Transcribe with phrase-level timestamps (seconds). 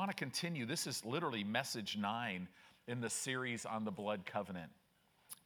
[0.00, 0.64] want to continue.
[0.64, 2.48] This is literally message nine
[2.88, 4.70] in the series on the blood covenant.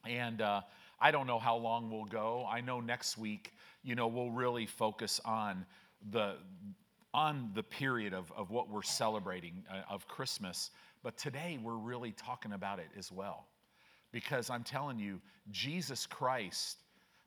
[0.07, 0.61] And uh,
[0.97, 2.47] I don't know how long we'll go.
[2.49, 3.51] I know next week,
[3.83, 5.65] you know, we'll really focus on
[6.09, 6.35] the
[7.13, 10.71] on the period of, of what we're celebrating uh, of Christmas.
[11.03, 13.47] But today we're really talking about it as well.
[14.13, 15.19] Because I'm telling you,
[15.51, 16.77] Jesus Christ,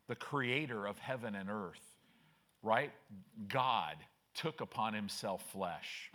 [0.07, 1.93] the creator of heaven and earth,
[2.63, 2.91] right?
[3.47, 3.97] God
[4.33, 6.09] took upon himself flesh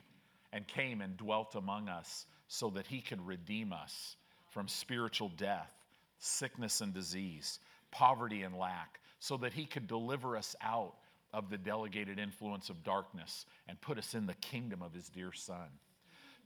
[0.55, 4.17] and came and dwelt among us so that he could redeem us
[4.49, 5.73] from spiritual death,
[6.19, 7.59] sickness and disease,
[7.91, 10.95] poverty and lack, so that he could deliver us out
[11.33, 15.33] of the delegated influence of darkness and put us in the kingdom of his dear
[15.33, 15.67] son.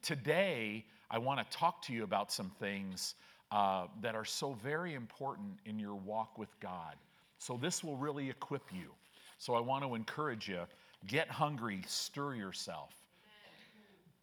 [0.00, 3.14] Today, I want to talk to you about some things
[3.52, 6.94] uh, that are so very important in your walk with God.
[7.38, 8.90] So, this will really equip you.
[9.36, 10.62] So, I want to encourage you
[11.06, 12.94] get hungry, stir yourself.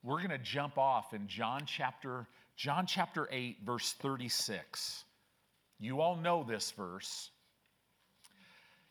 [0.05, 5.04] We're going to jump off in John chapter John chapter 8 verse 36.
[5.80, 7.32] You all know this verse.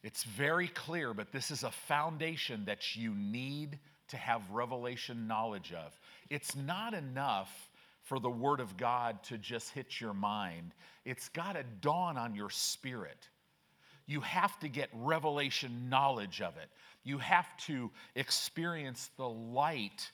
[0.03, 5.73] It's very clear, but this is a foundation that you need to have revelation knowledge
[5.73, 5.99] of.
[6.31, 7.71] It's not enough
[8.03, 10.73] for the Word of God to just hit your mind,
[11.05, 13.29] it's got to dawn on your spirit.
[14.07, 16.69] You have to get revelation knowledge of it.
[17.05, 20.11] You have to experience the light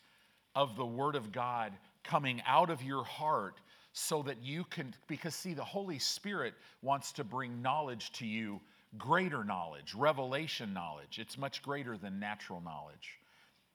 [0.54, 1.72] of the Word of God
[2.04, 3.60] coming out of your heart
[3.92, 8.60] so that you can, because see, the Holy Spirit wants to bring knowledge to you
[8.98, 11.18] greater knowledge, revelation knowledge.
[11.18, 13.18] It's much greater than natural knowledge.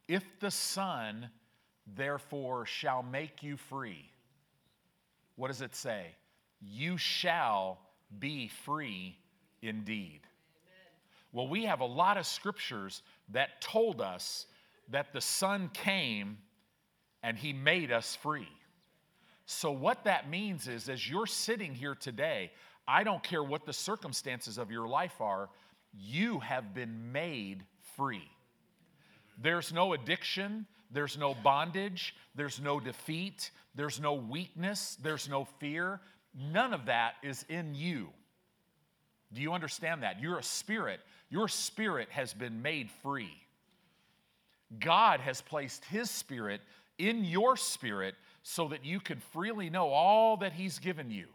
[0.07, 1.29] If the Son,
[1.95, 4.09] therefore, shall make you free,
[5.35, 6.07] what does it say?
[6.61, 7.79] You shall
[8.19, 9.17] be free
[9.61, 10.21] indeed.
[11.31, 14.45] Well, we have a lot of scriptures that told us
[14.89, 16.37] that the Son came
[17.25, 18.47] and He made us free.
[19.47, 22.51] So, what that means is, as you're sitting here today,
[22.87, 25.49] I don't care what the circumstances of your life are,
[25.91, 27.63] you have been made
[27.97, 28.29] free.
[29.41, 35.99] There's no addiction, there's no bondage, there's no defeat, there's no weakness, there's no fear.
[36.51, 38.09] None of that is in you.
[39.33, 40.21] Do you understand that?
[40.21, 40.99] You're a spirit.
[41.29, 43.33] Your spirit has been made free.
[44.79, 46.61] God has placed His spirit
[46.97, 51.27] in your spirit so that you can freely know all that He's given you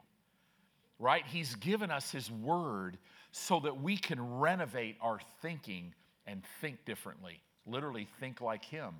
[1.00, 1.25] right?
[1.26, 2.98] He's given us His Word
[3.32, 5.94] so that we can renovate our thinking
[6.26, 8.94] and think differently, literally, think like Him.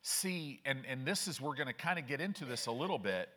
[0.00, 2.98] See, and, and this is, we're going to kind of get into this a little
[2.98, 3.28] bit,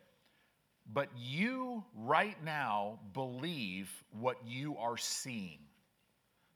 [0.93, 5.57] but you right now believe what you are seeing.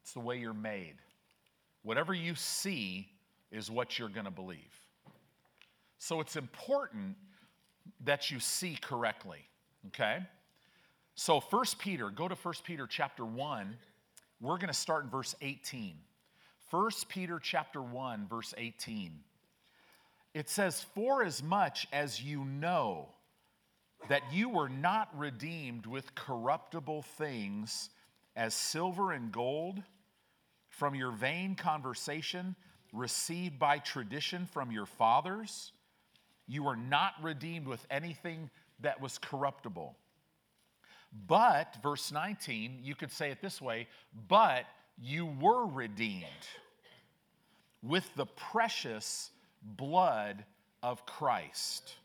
[0.04, 0.96] It's the way you're made.
[1.82, 3.08] Whatever you see
[3.54, 4.60] is what you're going to believe.
[6.00, 7.16] So it's important
[8.04, 9.40] that you see correctly.
[9.88, 10.20] Okay?
[11.16, 13.78] So First Peter, go to First Peter chapter 1.
[14.42, 15.96] We're going to start in verse 18.
[16.70, 19.20] First Peter chapter 1 verse 18.
[20.34, 23.14] It says, "For as much as you know
[24.08, 27.92] that you were not redeemed with corruptible things
[28.36, 29.84] as silver and gold
[30.70, 32.56] from your vain conversation
[32.94, 35.74] received by tradition from your fathers,
[36.48, 38.50] you were not redeemed with anything
[38.80, 39.98] that was corruptible.
[41.28, 43.88] But, verse 19, you could say it this way,
[44.28, 44.66] but
[45.02, 46.24] you were redeemed
[47.82, 49.30] with the precious
[49.62, 50.46] blood
[50.82, 51.96] of Christ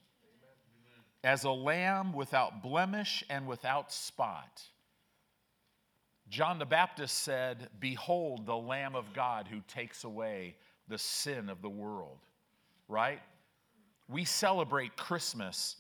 [1.25, 4.63] as a lamb without blemish and without spot.
[6.29, 10.57] John the Baptist said, Behold the Lamb of God who takes away
[10.89, 12.19] the sin of the world,
[12.89, 13.21] right?
[14.09, 15.77] We celebrate Christmas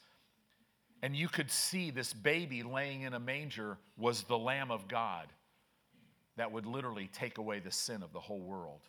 [1.03, 5.27] and you could see this baby laying in a manger was the Lamb of God
[6.37, 8.81] that would literally take away the sin of the whole world,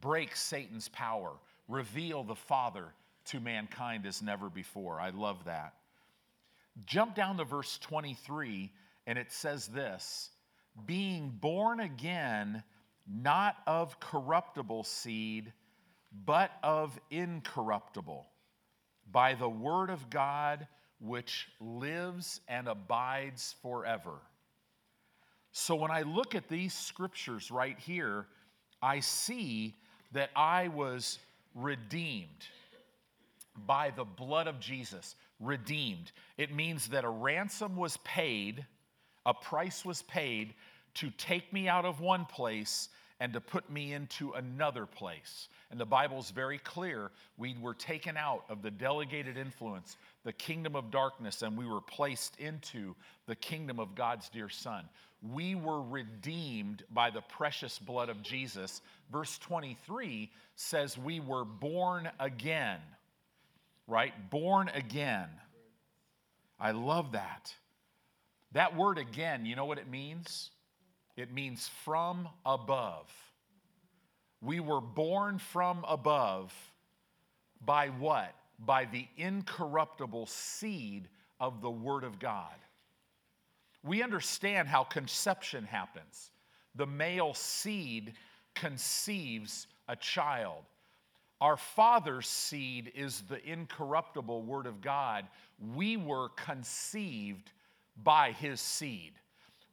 [0.00, 1.32] break Satan's power,
[1.68, 2.86] reveal the Father
[3.26, 5.00] to mankind as never before.
[5.00, 5.74] I love that.
[6.84, 8.70] Jump down to verse 23,
[9.06, 10.30] and it says this
[10.86, 12.62] being born again,
[13.06, 15.52] not of corruptible seed,
[16.24, 18.26] but of incorruptible,
[19.10, 20.66] by the word of God
[21.00, 24.18] which lives and abides forever.
[25.52, 28.26] So when I look at these scriptures right here,
[28.82, 29.74] I see
[30.12, 31.18] that I was
[31.54, 32.46] redeemed
[33.66, 35.16] by the blood of Jesus.
[35.40, 36.12] Redeemed.
[36.36, 38.64] It means that a ransom was paid,
[39.26, 40.54] a price was paid
[40.94, 42.88] to take me out of one place
[43.20, 45.48] and to put me into another place.
[45.70, 47.10] And the Bible's very clear.
[47.36, 51.82] We were taken out of the delegated influence, the kingdom of darkness, and we were
[51.82, 52.96] placed into
[53.26, 54.88] the kingdom of God's dear Son.
[55.22, 58.80] We were redeemed by the precious blood of Jesus.
[59.12, 62.80] Verse 23 says we were born again,
[63.86, 64.14] right?
[64.30, 65.28] Born again.
[66.58, 67.54] I love that.
[68.52, 70.50] That word again, you know what it means?
[71.20, 73.06] It means from above.
[74.40, 76.50] We were born from above
[77.60, 78.34] by what?
[78.58, 81.08] By the incorruptible seed
[81.38, 82.54] of the Word of God.
[83.82, 86.30] We understand how conception happens.
[86.74, 88.14] The male seed
[88.54, 90.64] conceives a child.
[91.42, 95.26] Our father's seed is the incorruptible Word of God.
[95.74, 97.50] We were conceived
[98.02, 99.12] by his seed.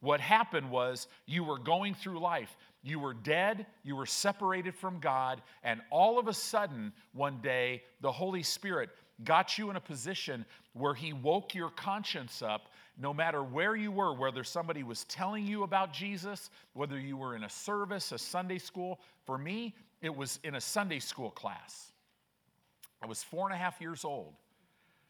[0.00, 2.56] What happened was you were going through life.
[2.82, 7.82] You were dead, you were separated from God, and all of a sudden, one day,
[8.00, 8.90] the Holy Spirit
[9.24, 13.90] got you in a position where He woke your conscience up, no matter where you
[13.90, 18.18] were, whether somebody was telling you about Jesus, whether you were in a service, a
[18.18, 19.00] Sunday school.
[19.26, 21.92] For me, it was in a Sunday school class.
[23.02, 24.34] I was four and a half years old.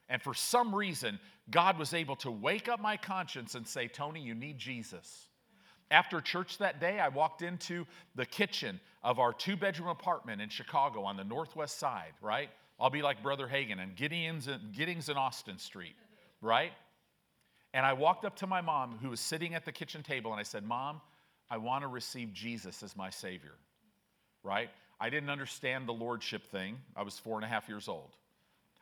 [0.08, 1.18] And for some reason,
[1.50, 5.28] God was able to wake up my conscience and say, Tony, you need Jesus.
[5.90, 10.48] After church that day, I walked into the kitchen of our two bedroom apartment in
[10.48, 12.50] Chicago on the northwest side, right?
[12.78, 15.96] I'll be like Brother Hagin and and, Giddings and Austin Street,
[16.40, 16.72] right?
[17.74, 20.40] And I walked up to my mom who was sitting at the kitchen table and
[20.40, 21.00] I said, Mom,
[21.50, 23.54] I want to receive Jesus as my Savior,
[24.42, 24.70] right?
[25.00, 26.78] I didn't understand the Lordship thing.
[26.96, 28.10] I was four and a half years old.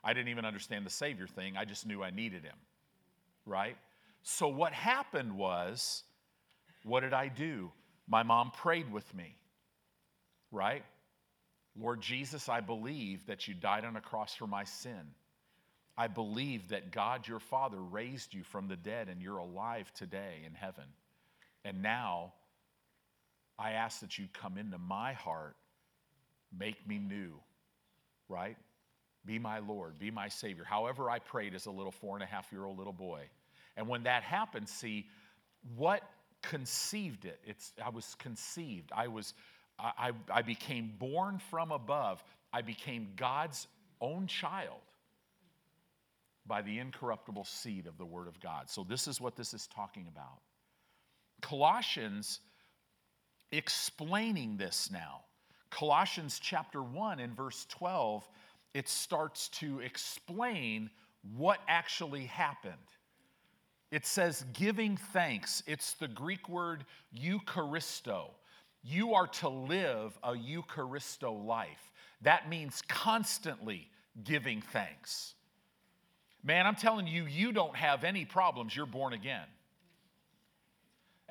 [0.07, 1.57] I didn't even understand the Savior thing.
[1.57, 2.55] I just knew I needed Him,
[3.45, 3.77] right?
[4.23, 6.05] So what happened was,
[6.85, 7.73] what did I do?
[8.07, 9.35] My mom prayed with me,
[10.53, 10.85] right?
[11.77, 15.11] Lord Jesus, I believe that you died on a cross for my sin.
[15.99, 20.43] I believe that God, your Father, raised you from the dead and you're alive today
[20.47, 20.85] in heaven.
[21.65, 22.33] And now
[23.59, 25.57] I ask that you come into my heart,
[26.57, 27.41] make me new,
[28.29, 28.57] right?
[29.27, 30.65] Be my Lord, be my Savior.
[30.65, 33.23] However, I prayed as a little four and a half year old little boy.
[33.77, 35.07] And when that happened, see,
[35.77, 36.03] what
[36.43, 37.41] conceived it?
[37.45, 38.91] It's, I was conceived.
[38.95, 39.35] I, was,
[39.79, 42.23] I, I became born from above.
[42.53, 43.67] I became God's
[44.01, 44.81] own child
[46.47, 48.71] by the incorruptible seed of the Word of God.
[48.71, 50.41] So, this is what this is talking about.
[51.43, 52.41] Colossians
[53.53, 55.23] explaining this now.
[55.71, 58.29] Colossians chapter 1 and verse 12
[58.77, 60.91] it starts to explain
[61.35, 62.75] what actually happened.
[63.91, 65.63] It says giving thanks.
[65.67, 66.85] It's the Greek word
[67.19, 68.33] Eucharisto.
[68.83, 71.91] You are to live a Eucharisto life.
[72.21, 73.89] That means constantly
[74.23, 75.33] giving thanks.
[76.45, 78.77] Man, I'm telling you, you don't have any problems.
[78.77, 79.49] You're born again.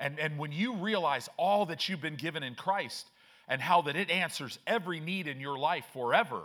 [0.00, 3.06] And, and when you realize all that you've been given in Christ
[3.46, 6.42] and how that it answers every need in your life forever,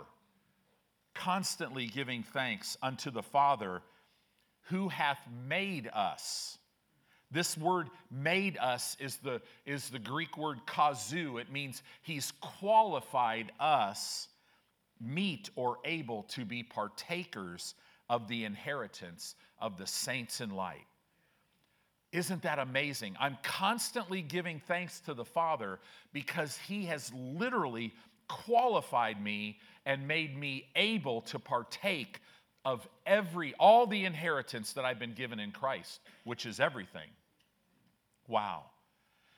[1.14, 3.82] constantly giving thanks unto the Father
[4.68, 6.58] who hath made us.
[7.30, 11.40] This word made us is the, is the Greek word kazoo.
[11.40, 14.28] It means he's qualified us,
[15.00, 17.74] meet or able to be partakers
[18.10, 20.84] of the inheritance of the saints in light.
[22.12, 23.16] Isn't that amazing?
[23.18, 25.80] I'm constantly giving thanks to the Father
[26.12, 27.94] because he has literally
[28.32, 32.20] qualified me and made me able to partake
[32.64, 37.08] of every all the inheritance that I've been given in Christ, which is everything.
[38.28, 38.64] Wow.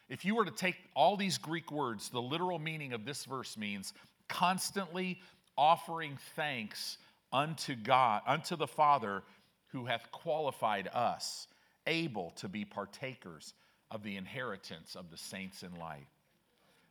[0.09, 3.57] If you were to take all these Greek words, the literal meaning of this verse
[3.57, 3.95] means
[4.29, 5.21] constantly
[5.57, 6.99] offering thanks
[7.33, 9.23] unto God, unto the Father
[9.69, 11.49] who hath qualified us,
[11.87, 13.55] able to be partakers
[13.91, 16.07] of the inheritance of the saints in light.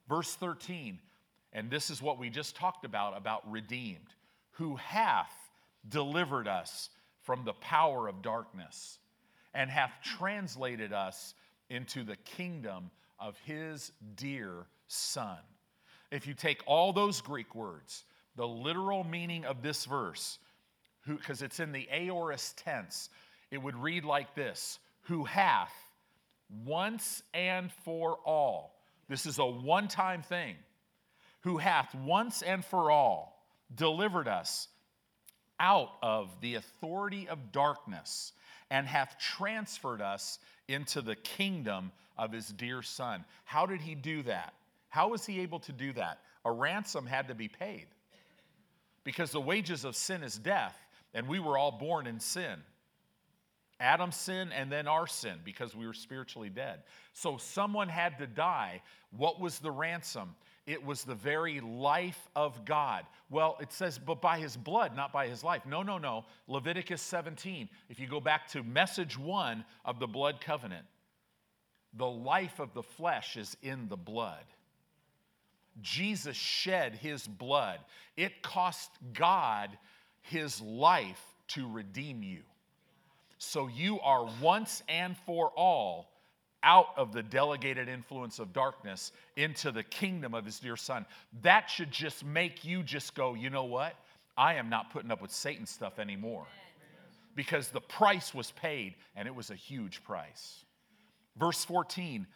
[0.10, 1.00] Verse 13
[1.53, 4.15] and this is what we just talked about about redeemed,
[4.53, 5.31] who hath
[5.88, 6.89] delivered us
[7.22, 8.98] from the power of darkness
[9.53, 11.36] and hath translated us
[11.69, 15.38] into the kingdom of his dear Son.
[16.12, 18.03] If you take all those Greek words,
[18.36, 20.39] the literal meaning of this verse,
[21.07, 23.10] because it's in the aorist tense,
[23.51, 25.74] it would read like this Who hath
[26.65, 28.75] once and for all.
[29.07, 30.55] This is a one time thing
[31.43, 34.67] who hath once and for all delivered us
[35.59, 38.33] out of the authority of darkness
[38.69, 43.23] and hath transferred us into the kingdom of his dear Son.
[43.45, 44.53] How did he do that?
[44.89, 46.19] How was he able to do that?
[46.45, 47.88] A ransom had to be paid
[49.03, 50.77] because the wages of sin is death,
[51.13, 52.59] and we were all born in sin.
[53.79, 56.83] Adam's sin and then our sin because we were spiritually dead.
[57.13, 58.81] So someone had to die.
[59.12, 60.35] What was the ransom?
[60.65, 63.05] It was the very life of God.
[63.29, 65.65] Well, it says, but by his blood, not by his life.
[65.65, 66.24] No, no, no.
[66.48, 70.86] Leviticus 17, if you go back to message one of the blood covenant,
[71.96, 74.46] the life of the flesh is in the blood.
[75.82, 77.79] Jesus shed his blood.
[78.15, 79.77] It cost God
[80.22, 82.41] his life to redeem you.
[83.38, 86.12] So you are once and for all
[86.63, 91.05] out of the delegated influence of darkness into the kingdom of his dear son.
[91.41, 93.96] That should just make you just go, you know what?
[94.38, 96.48] I am not putting up with Satan stuff anymore.
[97.36, 100.63] Because the price was paid, and it was a huge price.
[101.36, 102.27] Verse 14,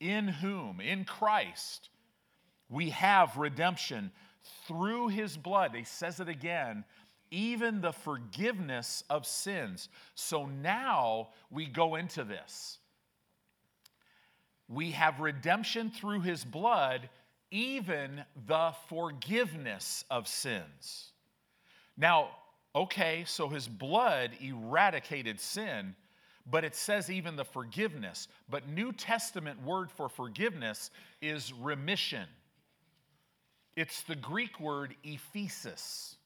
[0.00, 1.90] in whom, in Christ,
[2.68, 4.10] we have redemption
[4.66, 5.72] through his blood.
[5.74, 6.84] He says it again,
[7.30, 9.88] even the forgiveness of sins.
[10.14, 12.78] So now we go into this.
[14.68, 17.08] We have redemption through his blood,
[17.50, 21.12] even the forgiveness of sins.
[21.96, 22.30] Now,
[22.74, 25.94] okay, so his blood eradicated sin,
[26.48, 28.28] but it says even the forgiveness.
[28.48, 30.90] But New Testament word for forgiveness
[31.22, 32.26] is remission.
[33.76, 36.16] It's the Greek word ephesis.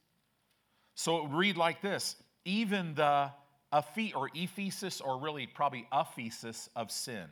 [0.94, 3.30] So it would read like this even the
[3.73, 7.26] or ephesis, or really probably aphesis of sin.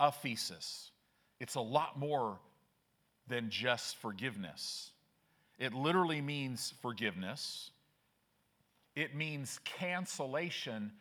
[0.00, 0.90] Aphesis.
[1.40, 2.38] It's a lot more
[3.28, 4.90] than just forgiveness.
[5.58, 7.70] It literally means forgiveness,
[8.96, 10.92] it means cancellation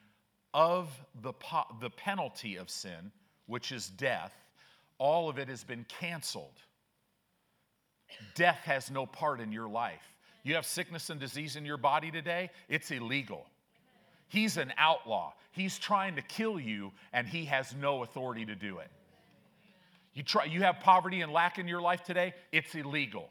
[0.54, 0.90] of
[1.22, 3.12] the, po- the penalty of sin,
[3.48, 4.34] which is death.
[5.00, 6.60] All of it has been canceled.
[8.36, 10.04] Death has no part in your life.
[10.44, 13.48] You have sickness and disease in your body today, it's illegal.
[14.34, 15.34] He's an outlaw.
[15.52, 18.90] He's trying to kill you, and he has no authority to do it.
[20.16, 23.30] You, try, you have poverty and lack in your life today, it's illegal.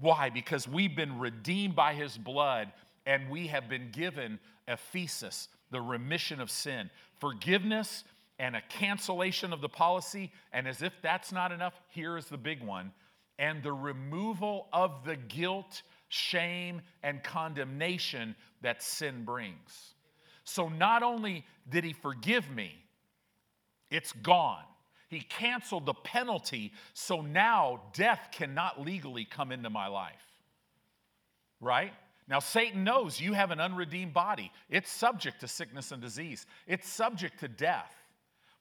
[0.00, 0.30] Why?
[0.30, 2.72] Because we've been redeemed by his blood,
[3.06, 8.02] and we have been given aphesis, the remission of sin, forgiveness,
[8.40, 10.32] and a cancellation of the policy.
[10.52, 12.90] And as if that's not enough, here is the big one
[13.38, 19.94] and the removal of the guilt, shame, and condemnation that sin brings.
[20.44, 22.84] So not only did he forgive me,
[23.90, 24.64] it's gone.
[25.08, 30.14] He canceled the penalty, so now death cannot legally come into my life.
[31.60, 31.92] Right?
[32.28, 34.52] Now, Satan knows you have an unredeemed body.
[34.68, 37.94] It's subject to sickness and disease, it's subject to death.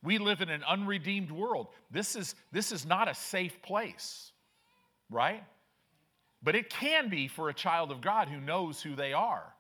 [0.02, 1.68] We live in an unredeemed world.
[1.92, 4.32] This is, this is not a safe place
[5.10, 5.44] right?
[6.42, 9.54] But it can be for a child of God who knows who they are.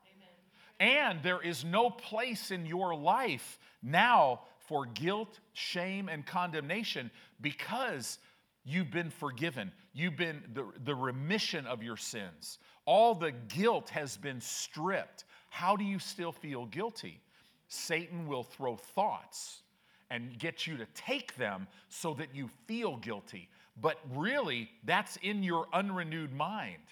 [0.79, 0.97] Amen.
[0.97, 8.19] And there is no place in your life now for guilt, shame, and condemnation because
[8.63, 9.71] you've been forgiven.
[9.93, 12.59] You've been the, the remission of your sins.
[12.85, 15.25] All the guilt has been stripped.
[15.49, 17.19] How do you still feel guilty?
[17.67, 19.61] Satan will throw thoughts
[20.09, 23.49] and get you to take them so that you feel guilty.
[23.81, 26.83] But really, that's in your unrenewed mind.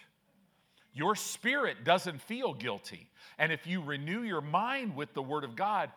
[0.93, 3.09] Your spirit doesn't feel guilty.
[3.37, 5.91] And if you renew your mind with the Word of God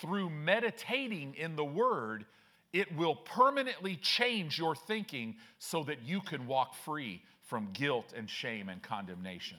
[0.00, 2.24] through meditating in the Word,
[2.72, 8.28] it will permanently change your thinking so that you can walk free from guilt and
[8.28, 9.58] shame and condemnation.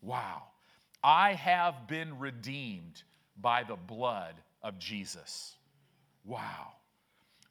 [0.00, 0.42] Wow.
[1.02, 3.02] I have been redeemed
[3.40, 5.54] by the blood of Jesus.
[6.24, 6.72] Wow.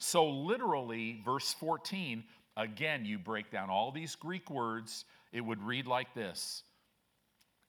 [0.05, 2.25] So, literally, verse 14,
[2.57, 6.63] again, you break down all these Greek words, it would read like this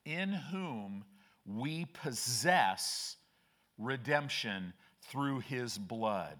[0.03, 1.05] In whom
[1.45, 3.15] we possess
[3.77, 4.73] redemption
[5.03, 6.35] through his blood,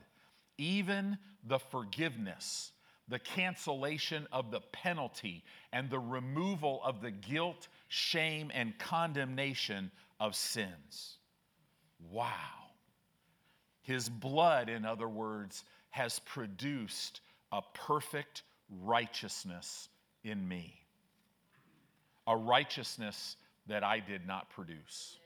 [0.58, 2.74] even the forgiveness,
[3.08, 10.36] the cancellation of the penalty, and the removal of the guilt, shame, and condemnation of
[10.36, 11.20] sins.
[12.12, 12.34] Wow.
[13.82, 15.64] His blood, in other words,
[15.96, 17.22] has produced
[17.54, 18.44] a perfect
[18.84, 19.88] righteousness
[20.26, 20.74] in me.
[22.28, 23.38] A righteousness
[23.68, 25.18] that I did not produce.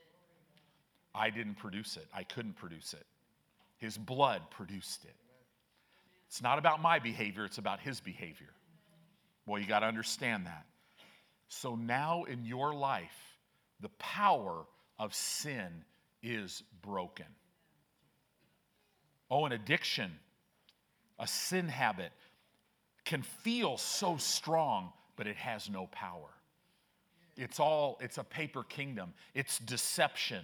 [1.15, 3.03] I didn't produce it, I couldn't produce it.
[3.79, 5.15] His blood produced it.
[6.27, 8.53] It's not about my behavior, it's about his behavior.
[9.47, 10.67] Well, you got to understand that.
[11.47, 13.39] So now in your life,
[13.81, 14.67] the power
[14.99, 15.83] of sin
[16.21, 17.25] is broken.
[19.31, 20.11] Oh, an addiction
[21.19, 22.11] a sin habit,
[23.05, 26.29] can feel so strong, but it has no power.
[27.35, 30.43] It's all, it's a paper kingdom, it's deception.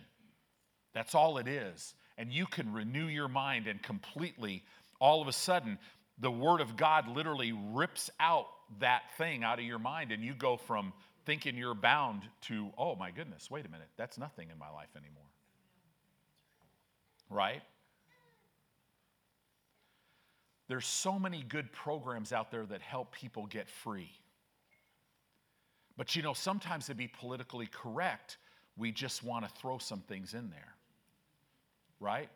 [0.93, 1.93] That's all it is.
[2.17, 4.63] And you can renew your mind and completely,
[4.99, 5.77] all of a sudden,
[6.19, 8.47] the Word of God literally rips out
[8.79, 10.93] that thing out of your mind, and you go from
[11.25, 14.89] thinking you're bound to, oh my goodness, wait a minute, that's nothing in my life
[14.95, 15.23] anymore.
[17.29, 17.61] Right?
[20.67, 24.11] There's so many good programs out there that help people get free.
[25.97, 28.37] But you know, sometimes to be politically correct,
[28.77, 30.75] we just want to throw some things in there.
[31.99, 32.29] Right?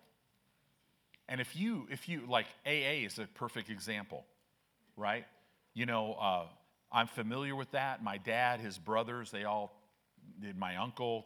[1.27, 4.25] And if you, if you, like AA is a perfect example,
[4.95, 5.25] right?
[5.73, 6.45] You know, uh,
[6.91, 8.03] I'm familiar with that.
[8.03, 9.75] My dad, his brothers, they all.
[10.57, 11.25] My uncle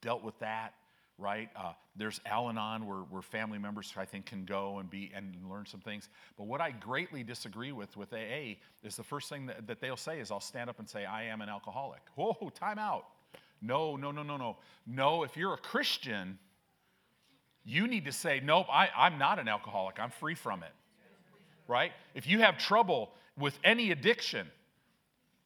[0.00, 0.74] dealt with that
[1.22, 1.48] right?
[1.56, 5.34] Uh, there's Al Anon where, where family members, I think, can go and be and
[5.48, 6.08] learn some things.
[6.36, 9.96] But what I greatly disagree with with AA is the first thing that, that they'll
[9.96, 12.00] say is I'll stand up and say, I am an alcoholic.
[12.16, 13.06] Whoa, time out.
[13.62, 14.56] No, no, no, no, no.
[14.86, 16.38] No, if you're a Christian,
[17.64, 20.00] you need to say, nope, I, I'm not an alcoholic.
[20.00, 20.72] I'm free from it.
[21.68, 21.92] Right?
[22.14, 24.48] If you have trouble with any addiction,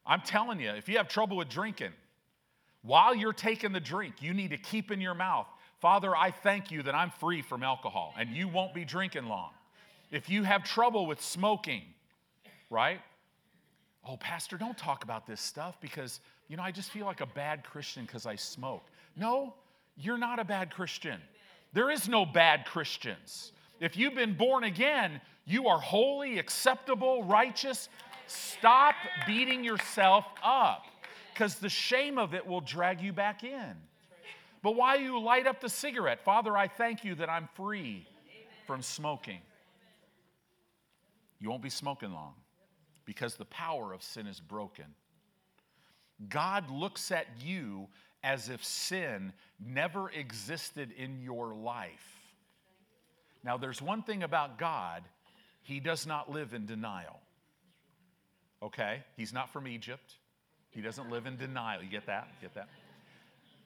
[0.07, 1.93] I'm telling you, if you have trouble with drinking,
[2.83, 5.47] while you're taking the drink, you need to keep in your mouth,
[5.81, 9.51] Father, I thank you that I'm free from alcohol and you won't be drinking long.
[10.11, 11.83] If you have trouble with smoking,
[12.71, 13.01] right?
[14.09, 17.27] Oh, Pastor, don't talk about this stuff because, you know, I just feel like a
[17.27, 18.85] bad Christian because I smoke.
[19.17, 19.55] No,
[19.97, 21.21] you're not a bad Christian.
[21.73, 23.53] There is no bad Christians.
[23.81, 27.89] If you've been born again, you are holy, acceptable, righteous.
[28.27, 28.95] Stop
[29.27, 30.87] beating yourself up
[31.33, 33.75] because the shame of it will drag you back in.
[34.67, 36.25] But why you light up the cigarette?
[36.25, 38.05] Father, I thank you that I'm free
[38.67, 39.39] from smoking.
[41.39, 42.35] You won't be smoking long
[43.05, 44.87] because the power of sin is broken.
[46.29, 47.87] God looks at you
[48.25, 49.33] as if sin
[49.65, 52.19] never existed in your life.
[53.45, 55.05] Now, there's one thing about God,
[55.63, 57.21] He does not live in denial.
[58.61, 59.05] Okay?
[59.17, 60.15] He's not from Egypt.
[60.71, 61.85] He doesn't live in denial.
[61.85, 62.27] You get that?
[62.41, 62.69] Get that?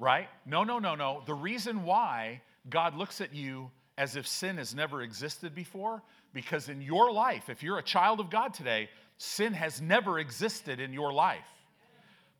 [0.00, 0.28] Right?
[0.46, 1.22] No, no, no, no.
[1.26, 6.70] The reason why God looks at you as if sin has never existed before, because
[6.70, 10.92] in your life, if you're a child of God today, sin has never existed in
[10.94, 11.46] your life.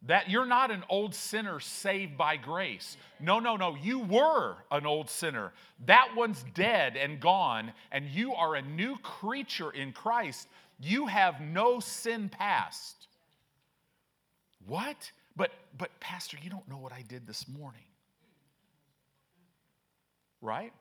[0.07, 2.96] That you're not an old sinner saved by grace.
[3.20, 3.75] No, no, no.
[3.75, 5.53] You were an old sinner.
[5.85, 10.49] That one's dead and gone, and you are a new creature in Christ.
[10.79, 13.09] You have no sin past.
[14.66, 15.12] What?
[15.37, 17.83] But, but, Pastor, you don't know what I did this morning.
[20.40, 20.73] Right?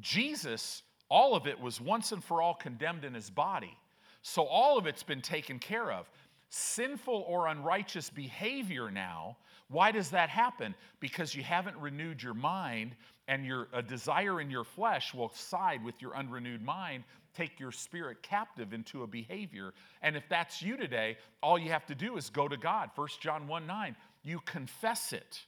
[0.00, 3.76] Jesus, all of it was once and for all condemned in his body.
[4.22, 6.08] So all of it's been taken care of.
[6.50, 9.36] Sinful or unrighteous behavior now,
[9.68, 10.74] why does that happen?
[10.98, 12.96] Because you haven't renewed your mind,
[13.28, 17.72] and your a desire in your flesh will side with your unrenewed mind take your
[17.72, 19.72] spirit captive into a behavior.
[20.02, 22.90] And if that's you today, all you have to do is go to God.
[22.94, 25.40] 1 John 1 9, you confess it.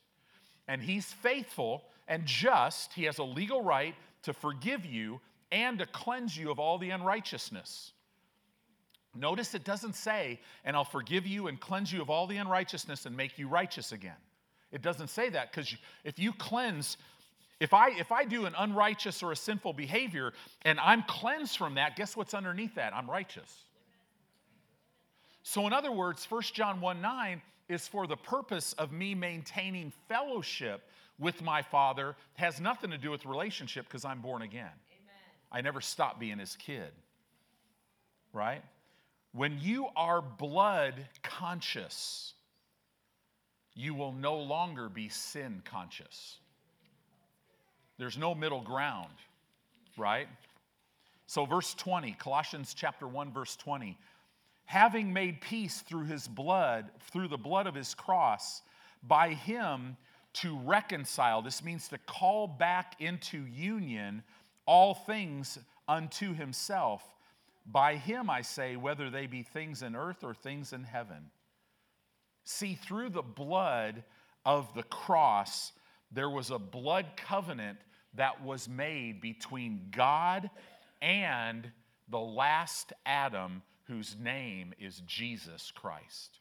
[0.69, 2.93] And He's faithful and just.
[2.93, 6.91] He has a legal right to forgive you and to cleanse you of all the
[6.91, 7.93] unrighteousness.
[9.15, 13.05] Notice it doesn't say, and I'll forgive you and cleanse you of all the unrighteousness
[13.05, 14.17] and make you righteous again.
[14.71, 16.97] It doesn't say that because if you cleanse
[17.63, 21.77] if I, if I do an unrighteous or a sinful behavior and I'm cleansed from
[21.77, 22.93] that, guess what's underneath that?
[22.93, 23.55] I'm righteous.
[25.45, 29.93] So, in other words, 1 John 1 9 is for the purpose of me maintaining
[30.09, 30.83] fellowship
[31.21, 34.63] with my Father, has nothing to do with relationship because I'm born again.
[34.65, 35.15] Amen.
[35.53, 36.91] I never stopped being his kid.
[38.33, 38.65] Right?
[39.31, 42.35] When you are blood conscious,
[43.77, 46.39] you will no longer be sin conscious.
[48.03, 49.15] There's no middle ground,
[49.97, 50.27] right?
[51.29, 53.97] So, verse 20, Colossians chapter 1, verse 20.
[54.65, 58.63] Having made peace through his blood, through the blood of his cross,
[59.05, 59.97] by him
[60.33, 61.43] to reconcile.
[61.43, 64.25] This means to call back into union
[64.67, 67.05] all things unto himself.
[67.65, 71.31] By him, I say, whether they be things in earth or things in heaven.
[72.43, 74.03] See, through the blood
[74.45, 75.71] of the cross,
[76.11, 77.79] there was a blood covenant
[78.15, 80.51] that was made between God
[81.01, 81.71] and
[82.09, 86.39] the last Adam, whose name is Jesus Christ.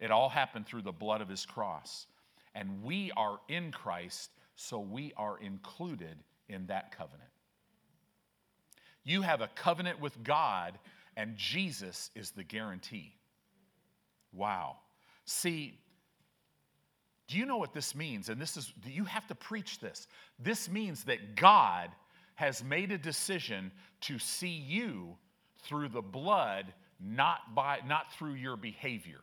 [0.00, 2.06] It all happened through the blood of his cross.
[2.54, 6.16] And we are in Christ, so we are included
[6.48, 7.30] in that covenant.
[9.02, 10.78] You have a covenant with God,
[11.16, 13.16] and Jesus is the guarantee.
[14.32, 14.76] Wow.
[15.24, 15.78] See,
[17.26, 18.28] do you know what this means?
[18.28, 20.08] And this is, you have to preach this.
[20.38, 21.90] This means that God
[22.34, 25.16] has made a decision to see you
[25.62, 29.20] through the blood, not, by, not through your behavior.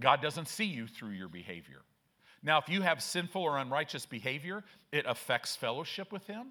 [0.00, 1.80] God doesn't see you through your behavior.
[2.42, 6.48] Now, if you have sinful or unrighteous behavior, it affects fellowship with Him.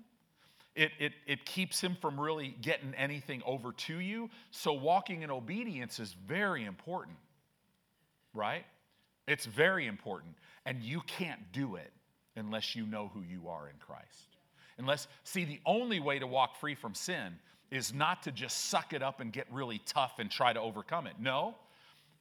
[0.76, 4.30] It, it, it keeps Him from really getting anything over to you.
[4.52, 7.18] So, walking in obedience is very important,
[8.34, 8.66] right?
[9.28, 10.36] It's very important.
[10.68, 11.94] And you can't do it
[12.36, 14.36] unless you know who you are in Christ.
[14.78, 17.40] Unless, see, the only way to walk free from sin
[17.72, 21.08] is not to just suck it up and get really tough and try to overcome
[21.08, 21.14] it.
[21.22, 21.56] No,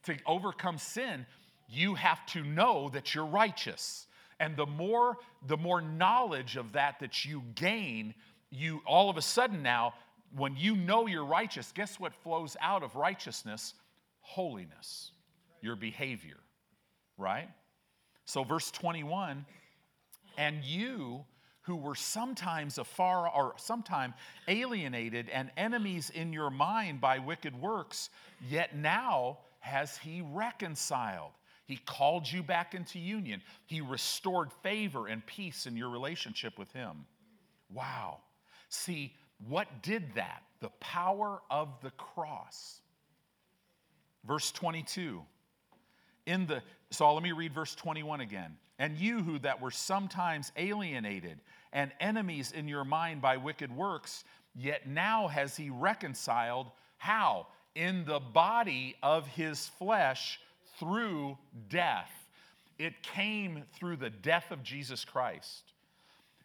[0.05, 1.25] to overcome sin,
[1.67, 4.07] you have to know that you're righteous.
[4.39, 8.13] And the more the more knowledge of that that you gain,
[8.49, 9.93] you all of a sudden now
[10.33, 13.73] when you know you're righteous, guess what flows out of righteousness?
[14.21, 15.11] Holiness.
[15.61, 16.37] Your behavior,
[17.17, 17.49] right?
[18.27, 19.45] So verse 21,
[20.37, 21.23] and you
[21.61, 24.13] who were sometimes afar or sometime
[24.49, 28.09] alienated and enemies in your mind by wicked works,
[28.49, 31.31] yet now has he reconciled.
[31.67, 33.41] He called you back into union.
[33.65, 37.05] He restored favor and peace in your relationship with him.
[37.73, 38.19] Wow.
[38.67, 39.13] See,
[39.47, 40.43] what did that?
[40.59, 42.81] The power of the cross.
[44.25, 45.21] Verse 22.
[46.27, 46.61] In the
[46.91, 48.55] so let me read verse 21 again.
[48.79, 51.39] And you who that were sometimes alienated
[51.73, 54.23] and enemies in your mind by wicked works,
[54.55, 56.67] yet now has he reconciled.
[56.97, 57.47] How?
[57.75, 60.39] In the body of his flesh
[60.79, 61.37] through
[61.69, 62.11] death.
[62.77, 65.73] It came through the death of Jesus Christ.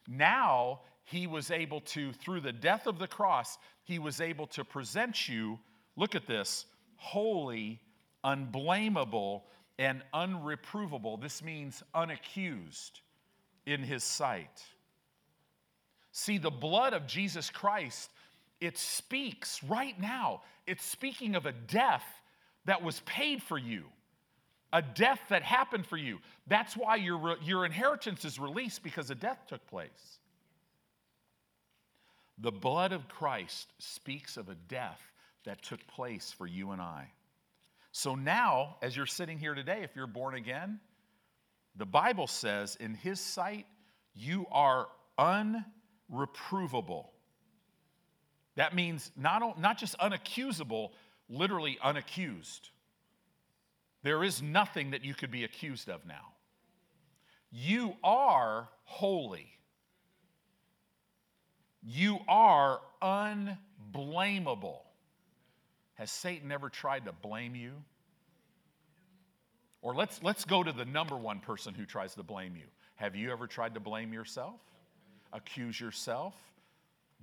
[0.09, 4.65] Now he was able to, through the death of the cross, he was able to
[4.65, 5.59] present you,
[5.97, 6.65] look at this,
[6.97, 7.81] holy,
[8.25, 9.45] unblameable,
[9.83, 11.21] and unreprovable.
[11.21, 13.01] This means unaccused
[13.67, 14.63] in his sight.
[16.13, 18.09] See, the blood of Jesus Christ,
[18.61, 20.43] it speaks right now.
[20.69, 22.05] It's speaking of a death
[22.65, 23.83] that was paid for you,
[24.73, 26.19] a death that happened for you.
[26.47, 30.19] That's why your, your inheritance is released because a death took place.
[32.39, 35.01] The blood of Christ speaks of a death
[35.45, 37.09] that took place for you and I.
[37.93, 40.81] So now, as you're sitting here today, if you're born again,
[41.77, 43.67] the Bible says, in His sight,
[44.15, 47.09] you are unreprovable.
[48.57, 50.91] That means not, not just unaccusable,
[51.29, 52.71] literally unaccused.
[54.03, 56.33] There is nothing that you could be accused of now.
[57.51, 59.49] You are holy.
[61.83, 64.81] You are unblameable.
[65.95, 67.73] Has Satan ever tried to blame you?
[69.83, 72.67] Or let's, let's go to the number one person who tries to blame you.
[72.97, 74.61] Have you ever tried to blame yourself?
[75.33, 76.35] accuse yourself,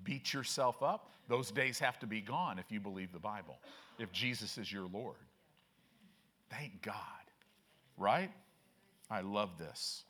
[0.03, 1.12] beat yourself up.
[1.27, 3.60] Those days have to be gone if you believe the Bible,
[3.99, 5.15] if Jesus is your Lord.
[6.49, 6.95] Thank God,
[7.97, 8.32] right?
[9.12, 10.03] I love this.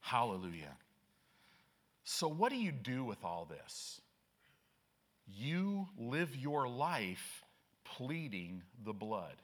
[0.00, 0.76] Hallelujah.
[2.04, 4.00] So, what do you do with all this?
[5.26, 7.44] You live your life
[7.84, 9.36] pleading the blood,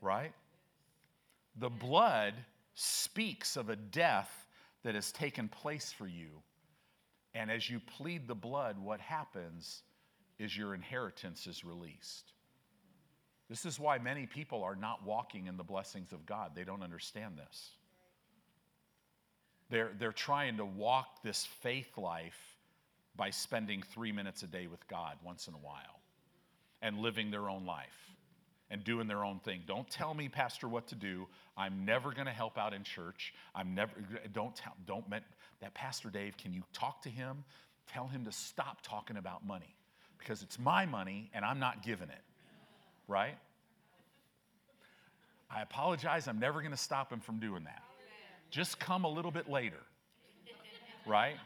[0.00, 0.32] right?
[1.56, 2.34] The blood
[2.74, 4.30] speaks of a death
[4.82, 6.42] that has taken place for you.
[7.34, 9.82] And as you plead the blood, what happens
[10.38, 12.32] is your inheritance is released.
[13.48, 16.52] This is why many people are not walking in the blessings of God.
[16.54, 17.70] They don't understand this.
[19.70, 22.53] They're, they're trying to walk this faith life
[23.16, 26.00] by spending three minutes a day with God once in a while
[26.82, 28.10] and living their own life
[28.70, 29.62] and doing their own thing.
[29.66, 31.26] Don't tell me, Pastor, what to do.
[31.56, 33.32] I'm never going to help out in church.
[33.54, 33.92] I'm never,
[34.32, 35.04] don't tell, don't,
[35.60, 37.44] that Pastor Dave, can you talk to him?
[37.92, 39.76] Tell him to stop talking about money
[40.18, 42.22] because it's my money and I'm not giving it,
[43.06, 43.36] right?
[45.50, 46.26] I apologize.
[46.26, 47.82] I'm never going to stop him from doing that.
[48.50, 49.80] Just come a little bit later,
[51.06, 51.36] right?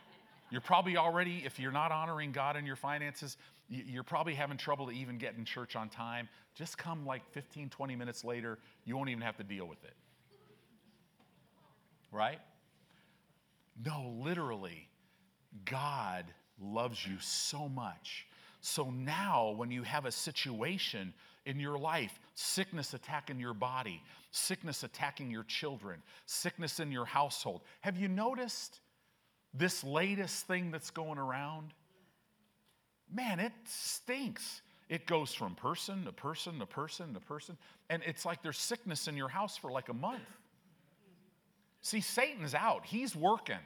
[0.50, 3.36] You're probably already, if you're not honoring God in your finances,
[3.68, 6.28] you're probably having trouble to even get in church on time.
[6.54, 8.58] Just come like 15, 20 minutes later.
[8.84, 9.94] You won't even have to deal with it.
[12.10, 12.38] Right?
[13.84, 14.88] No, literally,
[15.64, 16.24] God
[16.60, 18.26] loves you so much.
[18.60, 21.12] So now, when you have a situation
[21.46, 27.62] in your life, sickness attacking your body, sickness attacking your children, sickness in your household,
[27.82, 28.80] have you noticed
[29.54, 31.72] this latest thing that's going around?
[33.12, 34.62] man, it stinks.
[34.88, 37.56] It goes from person to person to person to person.
[37.90, 40.22] And it's like there's sickness in your house for like a month.
[41.82, 43.58] See, Satan's out, he's working.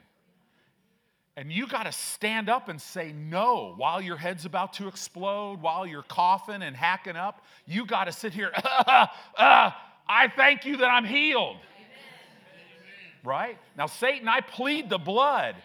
[1.35, 5.61] And you got to stand up and say no while your head's about to explode,
[5.61, 7.41] while you're coughing and hacking up.
[7.65, 9.71] You got to sit here, uh, uh,
[10.07, 11.55] I thank you that I'm healed.
[11.55, 13.23] Amen.
[13.23, 13.57] Right?
[13.75, 15.55] Now, Satan, I plead the blood.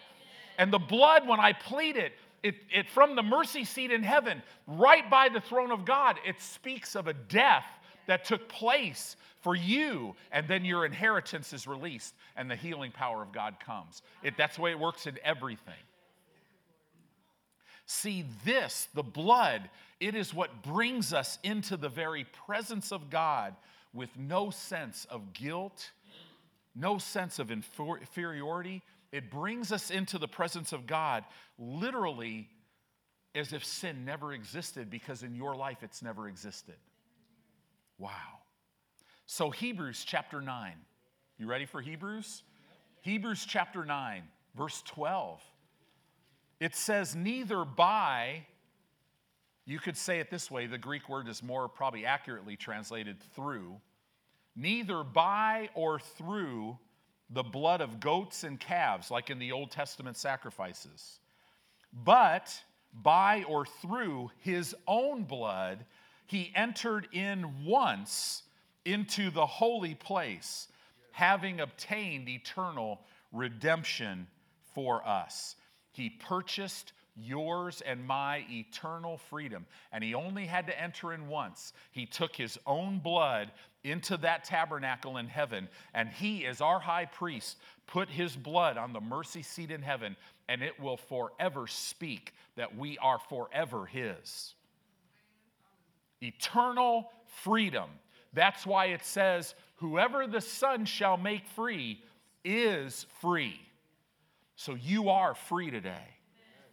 [0.59, 2.11] And the blood, when I plead it,
[2.43, 6.39] it, it from the mercy seat in heaven, right by the throne of God, it
[6.41, 7.65] speaks of a death
[8.07, 13.21] that took place for you, and then your inheritance is released and the healing power
[13.21, 14.01] of God comes.
[14.21, 15.73] It, that's the way it works in everything.
[17.85, 19.69] See, this, the blood,
[20.01, 23.55] it is what brings us into the very presence of God
[23.93, 25.91] with no sense of guilt,
[26.75, 28.83] no sense of inferiority.
[29.11, 31.23] It brings us into the presence of God
[31.57, 32.47] literally
[33.35, 36.75] as if sin never existed because in your life it's never existed.
[37.97, 38.11] Wow.
[39.25, 40.73] So, Hebrews chapter 9.
[41.37, 42.43] You ready for Hebrews?
[43.01, 44.23] Hebrews chapter 9,
[44.55, 45.41] verse 12.
[46.59, 48.45] It says, Neither by,
[49.65, 53.79] you could say it this way, the Greek word is more probably accurately translated through,
[54.55, 56.77] neither by or through
[57.29, 61.19] the blood of goats and calves, like in the Old Testament sacrifices,
[61.93, 62.61] but
[62.93, 65.85] by or through his own blood,
[66.25, 68.43] he entered in once
[68.85, 70.67] into the holy place,
[71.11, 74.27] having obtained eternal redemption
[74.73, 75.55] for us.
[75.91, 79.65] He purchased yours and my eternal freedom.
[79.91, 81.73] And he only had to enter in once.
[81.91, 83.51] He took his own blood
[83.83, 88.93] into that tabernacle in heaven, and he, as our high priest, put his blood on
[88.93, 90.15] the mercy seat in heaven,
[90.49, 94.53] and it will forever speak that we are forever his.
[96.21, 97.09] Eternal
[97.43, 97.89] freedom.
[98.33, 102.03] That's why it says, Whoever the Son shall make free
[102.43, 103.61] is free.
[104.55, 106.18] So you are free today.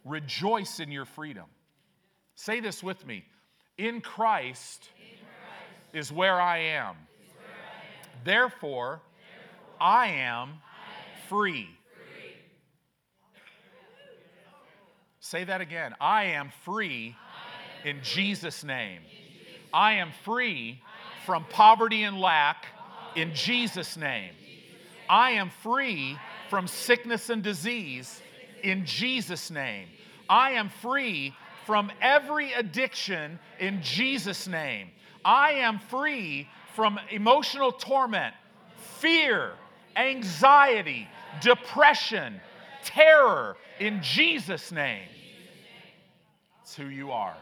[0.07, 1.45] Rejoice in your freedom.
[2.35, 3.25] Say this with me
[3.77, 6.95] In Christ, in Christ is, where I am.
[6.95, 8.21] Where I am.
[8.23, 9.01] Therefore, Therefore
[9.81, 11.67] I, am I am free.
[11.93, 12.33] free.
[15.19, 15.93] Say that again.
[15.99, 17.15] I am free
[17.83, 19.01] in Jesus' name.
[19.73, 20.81] I am free
[21.25, 22.65] from poverty and lack
[23.15, 24.33] in Jesus' name.
[25.09, 26.17] I am free
[26.49, 28.21] from sickness and disease
[28.63, 29.87] in Jesus' name.
[30.29, 31.33] I am free
[31.65, 34.89] from every addiction in Jesus' name.
[35.25, 38.33] I am free from emotional torment,
[38.99, 39.53] fear,
[39.95, 41.07] anxiety,
[41.41, 42.39] depression,
[42.83, 45.07] terror in Jesus' name.
[46.61, 47.35] It's who you are.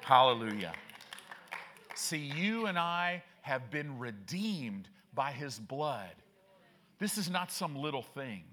[0.00, 0.72] Hallelujah.
[1.94, 6.14] See, you and I have been redeemed by his blood.
[6.98, 8.44] This is not some little thing.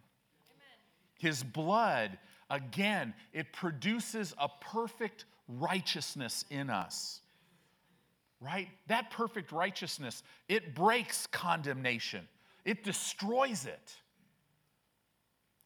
[1.20, 2.18] His blood,
[2.50, 7.22] again, it produces a perfect righteousness in us.
[8.40, 8.68] Right?
[8.88, 12.28] That perfect righteousness, it breaks condemnation,
[12.66, 13.96] it destroys it.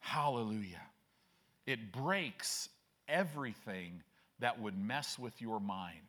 [0.00, 0.82] Hallelujah.
[1.64, 2.68] It breaks
[3.06, 4.02] everything
[4.40, 6.00] that would mess with your mind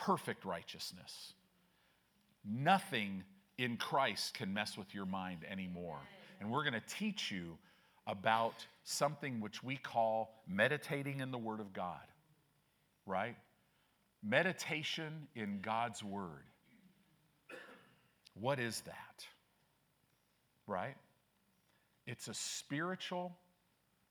[0.00, 1.34] perfect righteousness.
[2.44, 3.22] Nothing
[3.58, 5.98] in Christ can mess with your mind anymore.
[6.40, 7.58] And we're going to teach you
[8.06, 12.00] about something which we call meditating in the Word of God,
[13.06, 13.36] right?
[14.22, 16.44] Meditation in God's Word.
[18.34, 19.24] What is that?
[20.66, 20.96] Right?
[22.06, 23.36] It's a spiritual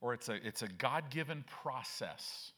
[0.02, 2.52] or it's a, it's a God given process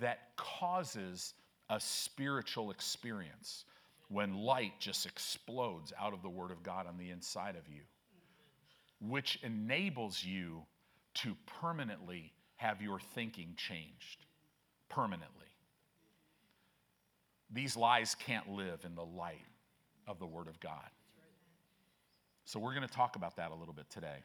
[0.00, 1.34] that causes
[1.70, 3.64] a spiritual experience
[4.08, 7.80] when light just explodes out of the Word of God on the inside of you,
[9.08, 10.62] which enables you
[11.14, 14.24] to permanently have your thinking changed.
[14.88, 15.46] Permanently.
[17.52, 19.46] These lies can't live in the light
[20.06, 20.90] of the Word of God.
[22.46, 24.18] So, we're going to talk about that a little bit today.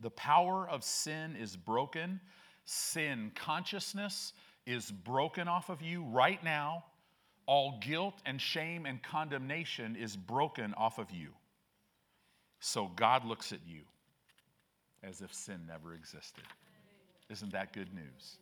[0.00, 2.20] The power of sin is broken.
[2.64, 4.32] Sin consciousness
[4.66, 6.84] is broken off of you right now.
[7.46, 11.30] All guilt and shame and condemnation is broken off of you.
[12.60, 13.82] So God looks at you
[15.02, 16.44] as if sin never existed.
[17.30, 18.38] Isn't that good news?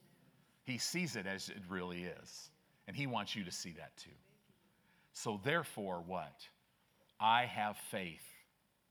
[0.65, 2.51] He sees it as it really is,
[2.87, 4.11] and He wants you to see that too.
[5.13, 6.47] So, therefore, what?
[7.19, 8.25] I have faith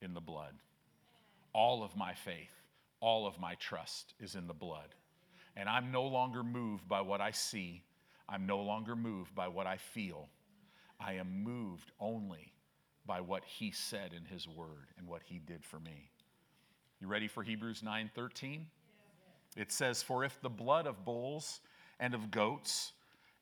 [0.01, 0.53] in the blood.
[1.53, 2.51] All of my faith,
[2.99, 4.95] all of my trust is in the blood.
[5.55, 7.83] And I'm no longer moved by what I see.
[8.27, 10.29] I'm no longer moved by what I feel.
[10.99, 12.54] I am moved only
[13.05, 16.09] by what he said in his word and what he did for me.
[16.99, 18.67] You ready for Hebrews 9:13?
[19.55, 21.61] It says, "For if the blood of bulls
[21.99, 22.93] and of goats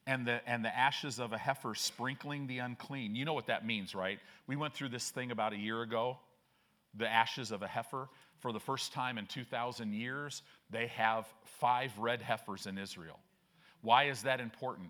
[0.05, 3.15] and the, and the ashes of a heifer sprinkling the unclean.
[3.15, 4.19] You know what that means, right?
[4.47, 6.17] We went through this thing about a year ago,
[6.93, 8.09] the ashes of a heifer.
[8.39, 11.27] For the first time in 2,000 years, they have
[11.59, 13.19] five red heifers in Israel.
[13.81, 14.89] Why is that important?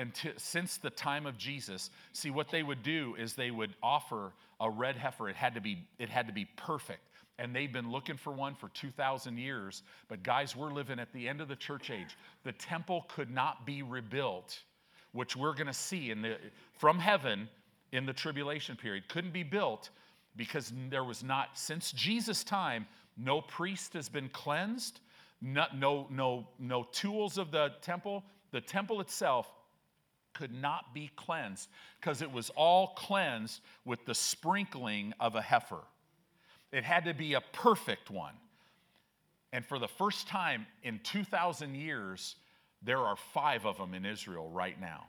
[0.00, 4.32] And since the time of Jesus, see what they would do is they would offer
[4.58, 5.28] a red heifer.
[5.28, 7.02] It had to be, it had to be perfect
[7.40, 9.82] and they've been looking for one for 2,000 years.
[10.08, 12.18] But, guys, we're living at the end of the church age.
[12.44, 14.60] The temple could not be rebuilt,
[15.12, 16.36] which we're going to see in the,
[16.76, 17.48] from heaven
[17.92, 19.08] in the tribulation period.
[19.08, 19.88] Couldn't be built
[20.36, 22.86] because there was not, since Jesus' time,
[23.16, 25.00] no priest has been cleansed,
[25.40, 28.22] no, no, no, no tools of the temple.
[28.50, 29.50] The temple itself
[30.32, 31.68] could not be cleansed
[32.00, 35.82] because it was all cleansed with the sprinkling of a heifer.
[36.72, 38.34] It had to be a perfect one.
[39.52, 42.36] And for the first time in 2,000 years,
[42.82, 45.06] there are five of them in Israel right now.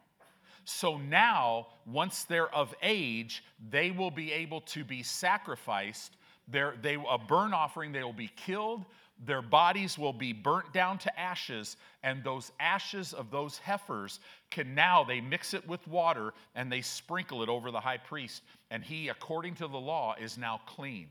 [0.64, 6.16] So now, once they're of age, they will be able to be sacrificed.
[6.48, 8.86] They're, they, a burnt offering, they will be killed.
[9.24, 14.74] Their bodies will be burnt down to ashes, and those ashes of those heifers can
[14.74, 18.42] now, they mix it with water and they sprinkle it over the high priest.
[18.72, 21.08] And he, according to the law, is now clean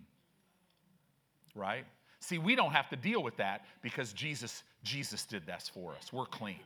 [1.54, 1.84] right?
[2.20, 6.12] See, we don't have to deal with that because Jesus Jesus did that for us.
[6.12, 6.60] We're clean.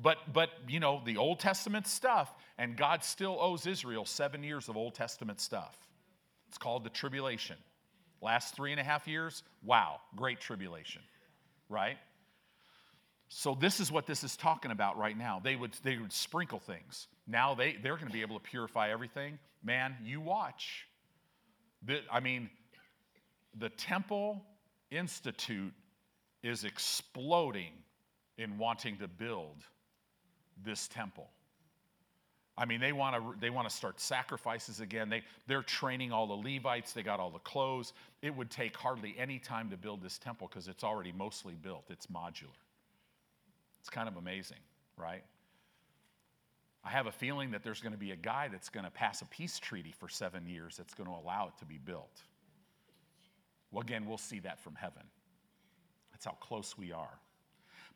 [0.00, 4.68] But but you know, the Old Testament stuff, and God still owes Israel seven years
[4.68, 5.76] of Old Testament stuff.
[6.48, 7.56] It's called the tribulation.
[8.22, 11.02] Last three and a half years, wow, great tribulation,
[11.68, 11.98] right?
[13.28, 15.40] So this is what this is talking about right now.
[15.42, 17.08] They would they would sprinkle things.
[17.26, 19.38] Now they, they're going to be able to purify everything.
[19.64, 20.86] Man, you watch.
[22.10, 22.50] I mean,
[23.58, 24.42] the Temple
[24.90, 25.72] Institute
[26.42, 27.72] is exploding
[28.38, 29.56] in wanting to build
[30.64, 31.28] this temple.
[32.58, 35.10] I mean, they want to they want to start sacrifices again.
[35.10, 36.92] They they're training all the Levites.
[36.92, 37.92] They got all the clothes.
[38.22, 41.84] It would take hardly any time to build this temple because it's already mostly built.
[41.90, 42.48] It's modular.
[43.80, 44.58] It's kind of amazing,
[44.96, 45.22] right?
[46.82, 49.20] I have a feeling that there's going to be a guy that's going to pass
[49.20, 52.22] a peace treaty for seven years that's going to allow it to be built.
[53.70, 55.02] Well, again, we'll see that from heaven.
[56.12, 57.18] That's how close we are.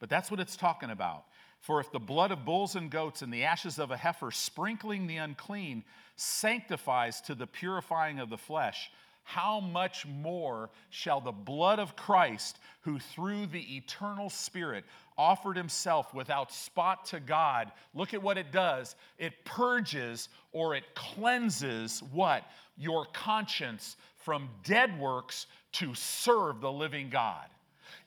[0.00, 1.24] But that's what it's talking about.
[1.60, 5.06] For if the blood of bulls and goats and the ashes of a heifer sprinkling
[5.06, 5.84] the unclean
[6.16, 8.90] sanctifies to the purifying of the flesh,
[9.22, 14.84] how much more shall the blood of Christ, who through the eternal Spirit
[15.16, 18.96] offered himself without spot to God, look at what it does.
[19.18, 22.42] It purges or it cleanses what?
[22.78, 27.46] Your conscience from dead works to serve the living God.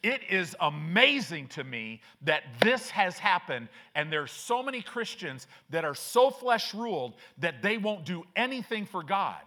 [0.03, 5.85] It is amazing to me that this has happened, and there's so many Christians that
[5.85, 9.39] are so flesh ruled that they won't do anything for God.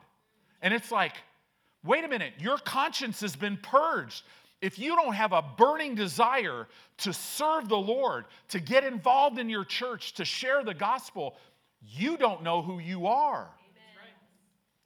[0.63, 1.13] And it's like,
[1.85, 4.25] wait a minute, your conscience has been purged.
[4.63, 6.67] If you don't have a burning desire
[6.99, 11.37] to serve the Lord, to get involved in your church, to share the gospel,
[11.87, 13.47] you don't know who you are.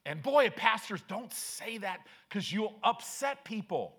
[0.04, 3.94] And boy, pastors, don't say that because you'll upset people.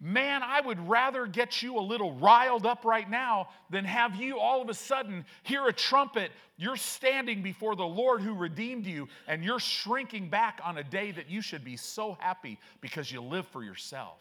[0.00, 4.38] Man, I would rather get you a little riled up right now than have you
[4.38, 6.30] all of a sudden hear a trumpet.
[6.56, 11.10] You're standing before the Lord who redeemed you, and you're shrinking back on a day
[11.12, 14.20] that you should be so happy because you live for yourself.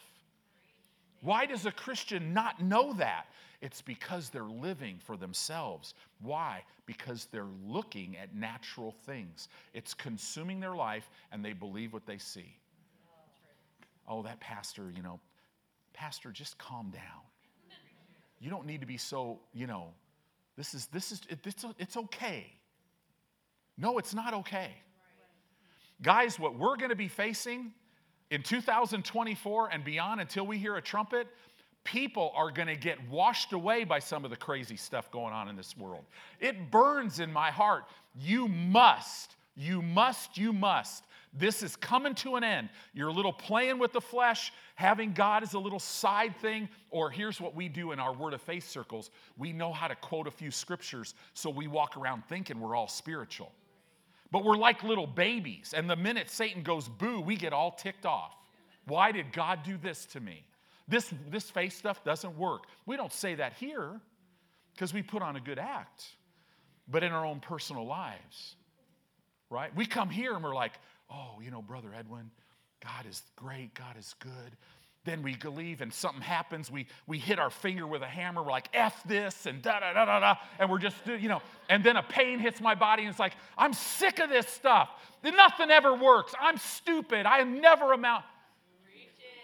[1.22, 3.28] Why does a Christian not know that?
[3.62, 5.94] It's because they're living for themselves.
[6.22, 6.64] Why?
[6.86, 9.48] Because they're looking at natural things.
[9.74, 12.58] It's consuming their life and they believe what they see.
[14.06, 15.18] Oh, that pastor, you know,
[15.94, 17.02] pastor, just calm down.
[18.40, 19.88] You don't need to be so, you know,
[20.58, 22.48] this is, this is, it's, it's okay.
[23.78, 24.72] No, it's not okay.
[26.02, 27.72] Guys, what we're going to be facing
[28.30, 31.28] in 2024 and beyond until we hear a trumpet
[31.84, 35.50] people are going to get washed away by some of the crazy stuff going on
[35.50, 36.04] in this world.
[36.40, 37.86] It burns in my heart.
[38.16, 41.04] You must, you must, you must.
[41.34, 42.70] This is coming to an end.
[42.94, 47.10] You're a little playing with the flesh, having God as a little side thing, or
[47.10, 50.28] here's what we do in our Word of Faith circles we know how to quote
[50.28, 53.52] a few scriptures, so we walk around thinking we're all spiritual.
[54.32, 58.06] But we're like little babies, and the minute Satan goes boo, we get all ticked
[58.06, 58.36] off.
[58.86, 60.44] Why did God do this to me?
[60.88, 62.66] This, this faith stuff doesn't work.
[62.86, 64.02] We don't say that here
[64.74, 66.04] because we put on a good act,
[66.88, 68.56] but in our own personal lives,
[69.50, 69.74] right?
[69.76, 70.74] We come here and we're like,
[71.14, 72.32] oh, you know, Brother Edwin,
[72.84, 74.58] God is great, God is good.
[75.06, 76.72] Then we leave and something happens.
[76.72, 78.42] We, we hit our finger with a hammer.
[78.42, 80.36] We're like, F this and da da da da da.
[80.60, 83.34] And we're just, you know, and then a pain hits my body and it's like,
[83.58, 84.90] I'm sick of this stuff.
[85.22, 86.34] Nothing ever works.
[86.40, 87.26] I'm stupid.
[87.26, 88.24] I never amount.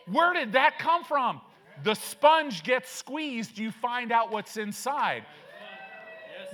[0.09, 1.41] Where did that come from?
[1.83, 5.25] The sponge gets squeezed, you find out what's inside.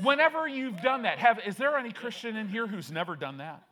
[0.02, 3.64] Whenever you've done that, have is there any Christian in here who's never done that?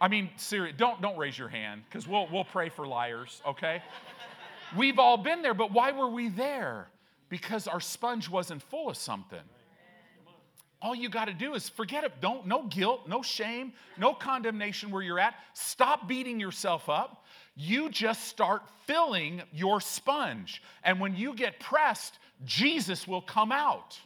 [0.00, 3.82] I mean, seriously, don't don't raise your hand because we'll we'll pray for liars, okay?
[4.76, 6.88] We've all been there, but why were we there?
[7.28, 9.40] Because our sponge wasn't full of something.
[10.80, 12.20] All you got to do is forget it.
[12.20, 15.34] Don't no guilt, no shame, no condemnation where you're at.
[15.52, 17.24] Stop beating yourself up.
[17.56, 20.62] You just start filling your sponge.
[20.84, 23.98] And when you get pressed, Jesus will come out.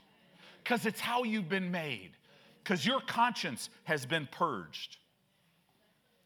[0.65, 2.13] Cuz it's how you've been made.
[2.65, 4.97] Cuz your conscience has been purged.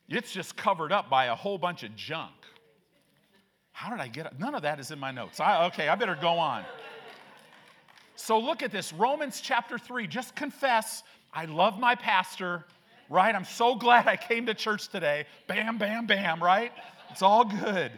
[0.09, 2.33] It's just covered up by a whole bunch of junk.
[3.73, 4.39] How did I get it?
[4.39, 5.41] None of that is in my notes.
[5.41, 6.65] I, okay, I better go on.
[8.15, 10.07] So look at this Romans chapter 3.
[10.07, 11.03] Just confess,
[11.33, 12.65] I love my pastor,
[13.11, 13.35] right?
[13.35, 15.27] I'm so glad I came to church today.
[15.47, 16.73] Bam, bam, bam, right?
[17.11, 17.93] It's all good.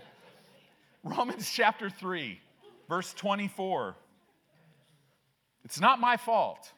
[1.05, 2.41] Romans chapter 3,
[2.89, 3.95] verse 24.
[5.65, 6.73] It's not my fault,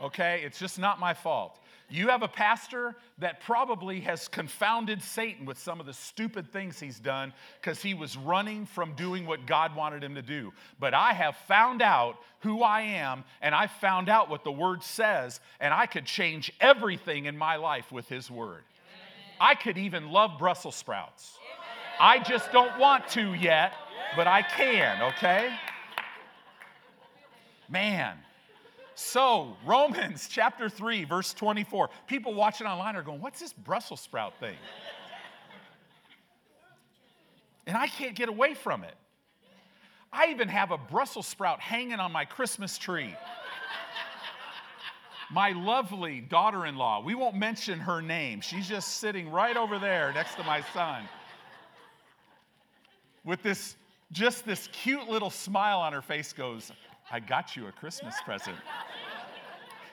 [0.00, 0.42] okay?
[0.44, 1.60] It's just not my fault.
[1.90, 6.78] You have a pastor that probably has confounded Satan with some of the stupid things
[6.78, 10.52] he's done because he was running from doing what God wanted him to do.
[10.78, 14.82] But I have found out who I am, and I found out what the word
[14.82, 18.64] says, and I could change everything in my life with his word.
[19.40, 21.38] I could even love Brussels sprouts.
[21.98, 23.72] I just don't want to yet,
[24.14, 25.50] but I can, okay?
[27.68, 28.16] Man,
[29.00, 31.88] so, Romans chapter 3, verse 24.
[32.08, 34.56] People watching online are going, What's this Brussels sprout thing?
[37.68, 38.96] And I can't get away from it.
[40.12, 43.14] I even have a Brussels sprout hanging on my Christmas tree.
[45.30, 48.40] My lovely daughter in law, we won't mention her name.
[48.40, 51.04] She's just sitting right over there next to my son
[53.22, 53.76] with this,
[54.10, 56.72] just this cute little smile on her face goes,
[57.10, 58.56] I got you a Christmas present.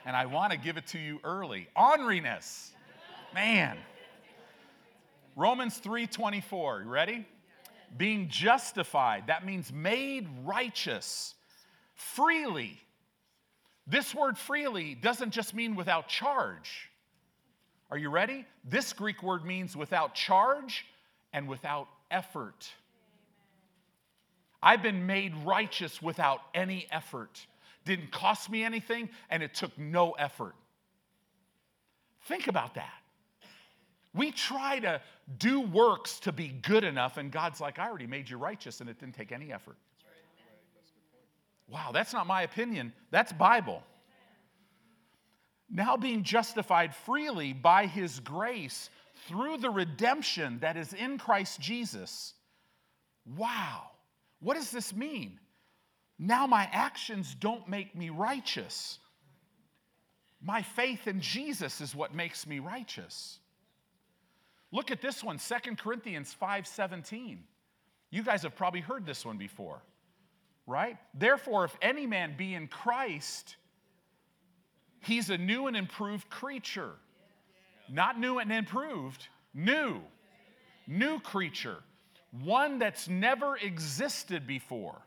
[0.04, 1.68] And I want to give it to you early.
[1.76, 2.70] Orneriness.
[3.34, 3.78] Man.
[5.34, 6.82] Romans 3:24.
[6.82, 7.26] You ready?
[7.96, 11.34] Being justified, that means made righteous
[11.94, 12.80] freely.
[13.86, 16.90] This word freely doesn't just mean without charge.
[17.90, 18.44] Are you ready?
[18.64, 20.84] This Greek word means without charge
[21.32, 22.68] and without effort.
[24.62, 27.46] I've been made righteous without any effort.
[27.84, 30.54] Didn't cost me anything, and it took no effort.
[32.24, 32.92] Think about that.
[34.14, 35.00] We try to
[35.38, 38.88] do works to be good enough, and God's like, I already made you righteous, and
[38.88, 39.76] it didn't take any effort.
[41.68, 42.92] Wow, that's not my opinion.
[43.10, 43.82] That's Bible.
[45.68, 48.88] Now being justified freely by his grace
[49.26, 52.34] through the redemption that is in Christ Jesus.
[53.36, 53.90] Wow.
[54.40, 55.38] What does this mean?
[56.18, 58.98] Now my actions don't make me righteous.
[60.42, 63.38] My faith in Jesus is what makes me righteous.
[64.72, 67.46] Look at this one, 2 Corinthians 5:17.
[68.10, 69.82] You guys have probably heard this one before.
[70.66, 70.98] Right?
[71.14, 73.56] Therefore, if any man be in Christ,
[75.00, 76.96] he's a new and improved creature.
[77.88, 80.02] Not new and improved, new.
[80.88, 81.82] New creature
[82.30, 85.00] one that's never existed before.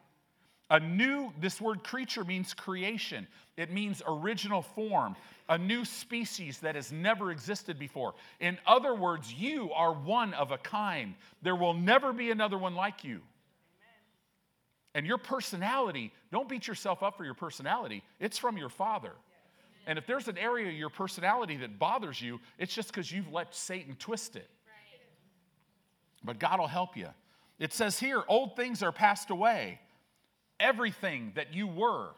[0.72, 5.16] A new, this word creature means creation, it means original form,
[5.50, 8.14] a new species that has never existed before.
[8.40, 11.16] In other words, you are one of a kind.
[11.42, 13.22] There will never be another one like you.
[14.94, 19.14] And your personality, don't beat yourself up for your personality, it's from your father.
[19.88, 23.32] And if there's an area of your personality that bothers you, it's just because you've
[23.32, 24.48] let Satan twist it.
[26.24, 27.08] But God will help you.
[27.60, 29.80] It says here, old things are passed away.
[30.60, 32.10] Everything that you were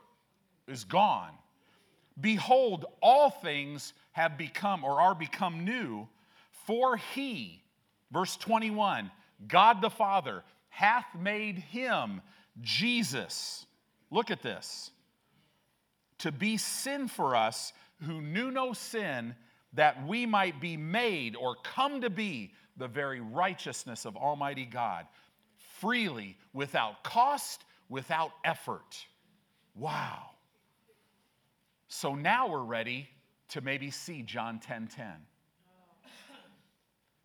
[0.68, 1.32] is gone.
[2.20, 6.08] Behold, all things have become or are become new,
[6.66, 7.64] for he,
[8.12, 9.10] verse 21,
[9.48, 12.22] God the Father, hath made him,
[12.60, 13.66] Jesus,
[14.10, 14.92] look at this,
[16.20, 19.36] to be sin for us who knew no sin,
[19.74, 25.06] that we might be made or come to be the very righteousness of Almighty God.
[25.80, 29.06] freely, without cost, without effort.
[29.76, 30.30] Wow.
[31.88, 33.10] So now we're ready
[33.50, 35.06] to maybe see John 10 10.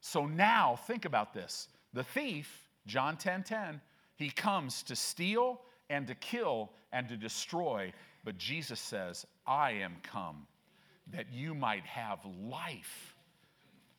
[0.00, 1.68] So now think about this.
[1.92, 3.80] The thief, John 10 10,
[4.16, 7.92] he comes to steal and to kill and to destroy.
[8.24, 10.46] But Jesus says, I am come
[11.12, 13.15] that you might have life.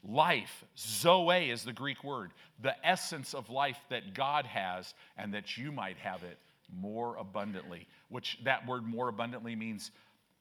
[0.04, 2.32] Life, Zoe is the Greek word,
[2.62, 6.38] the essence of life that God has, and that you might have it
[6.82, 7.88] more abundantly.
[8.10, 9.92] Which that word more abundantly means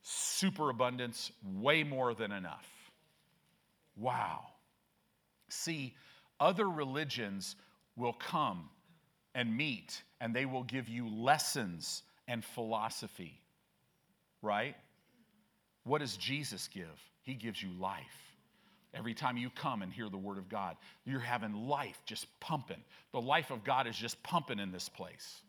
[0.03, 2.67] superabundance, way more than enough.
[3.97, 4.47] Wow.
[5.49, 5.95] See,
[6.39, 7.57] other religions
[7.97, 8.69] will come
[9.35, 13.41] and meet and they will give you lessons and philosophy,
[14.43, 14.77] right?
[15.85, 17.01] What does Jesus give?
[17.23, 18.26] He gives you life.
[18.97, 22.83] Every time you come and hear the word of God, you're having life just pumping.
[23.13, 25.43] The life of God is just pumping in this place,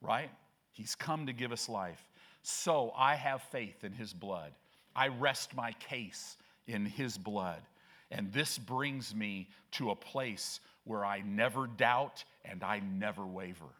[0.00, 0.30] right?
[0.72, 2.00] He's come to give us life.
[2.42, 4.52] So I have faith in his blood.
[4.94, 6.36] I rest my case
[6.68, 7.62] in his blood.
[8.12, 13.74] And this brings me to a place where I never doubt and I never waver.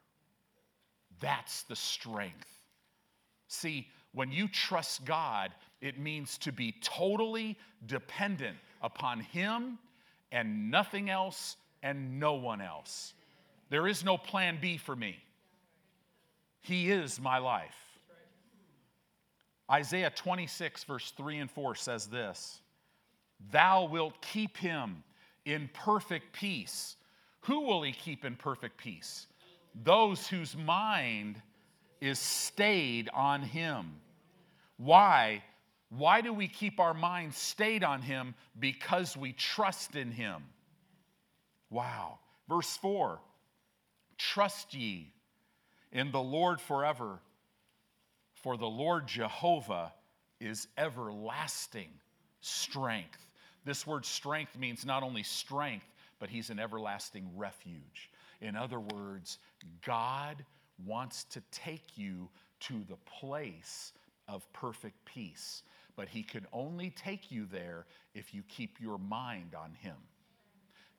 [1.20, 2.50] That's the strength.
[3.46, 9.78] See, when you trust God, it means to be totally dependent upon Him
[10.32, 13.14] and nothing else and no one else.
[13.70, 15.18] There is no plan B for me.
[16.60, 17.76] He is my life.
[19.70, 22.60] Isaiah 26, verse 3 and 4 says this
[23.50, 25.02] Thou wilt keep him
[25.44, 26.96] in perfect peace.
[27.42, 29.26] Who will he keep in perfect peace?
[29.84, 31.40] Those whose mind
[32.00, 34.00] is stayed on him.
[34.76, 35.42] Why?
[35.90, 38.34] Why do we keep our mind stayed on him?
[38.58, 40.42] Because we trust in him.
[41.70, 42.18] Wow.
[42.48, 43.20] Verse 4
[44.18, 45.12] Trust ye
[45.92, 47.20] in the Lord forever,
[48.34, 49.92] for the Lord Jehovah
[50.40, 51.90] is everlasting
[52.40, 53.26] strength.
[53.64, 55.86] This word strength means not only strength,
[56.18, 58.10] but he's an everlasting refuge.
[58.40, 59.38] In other words,
[59.84, 60.44] God
[60.86, 62.28] wants to take you
[62.60, 63.92] to the place
[64.28, 65.62] of perfect peace,
[65.98, 67.84] but he can only take you there
[68.14, 69.96] if you keep your mind on him.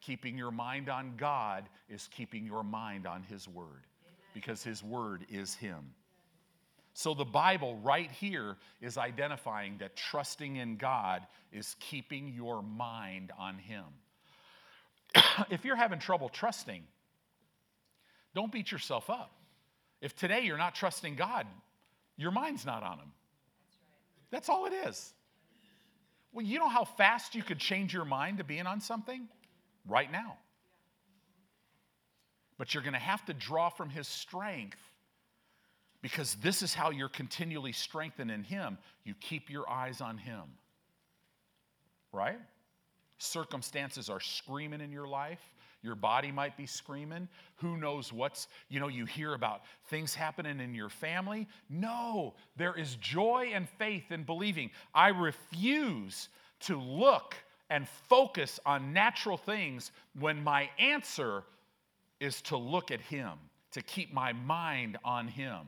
[0.01, 3.87] Keeping your mind on God is keeping your mind on his word
[4.33, 5.93] because his word is him.
[6.91, 13.31] So the Bible right here is identifying that trusting in God is keeping your mind
[13.39, 13.85] on Him.
[15.49, 16.83] if you're having trouble trusting,
[18.35, 19.31] don't beat yourself up.
[20.01, 21.47] If today you're not trusting God,
[22.17, 23.11] your mind's not on Him.
[24.31, 25.13] That's all it is.
[26.31, 29.27] Well, you know how fast you could change your mind to being on something?
[29.87, 30.37] Right now.
[32.57, 34.79] But you're going to have to draw from His strength
[36.01, 38.77] because this is how you're continually strengthened in Him.
[39.03, 40.43] You keep your eyes on Him.
[42.11, 42.39] Right?
[43.17, 45.41] Circumstances are screaming in your life.
[45.81, 47.29] Your body might be screaming.
[47.57, 51.47] Who knows what's, you know, you hear about things happening in your family.
[51.69, 54.71] No, there is joy and faith in believing.
[54.93, 56.27] I refuse
[56.61, 57.35] to look
[57.69, 61.43] and focus on natural things when my answer
[62.19, 63.31] is to look at Him,
[63.71, 65.59] to keep my mind on Him.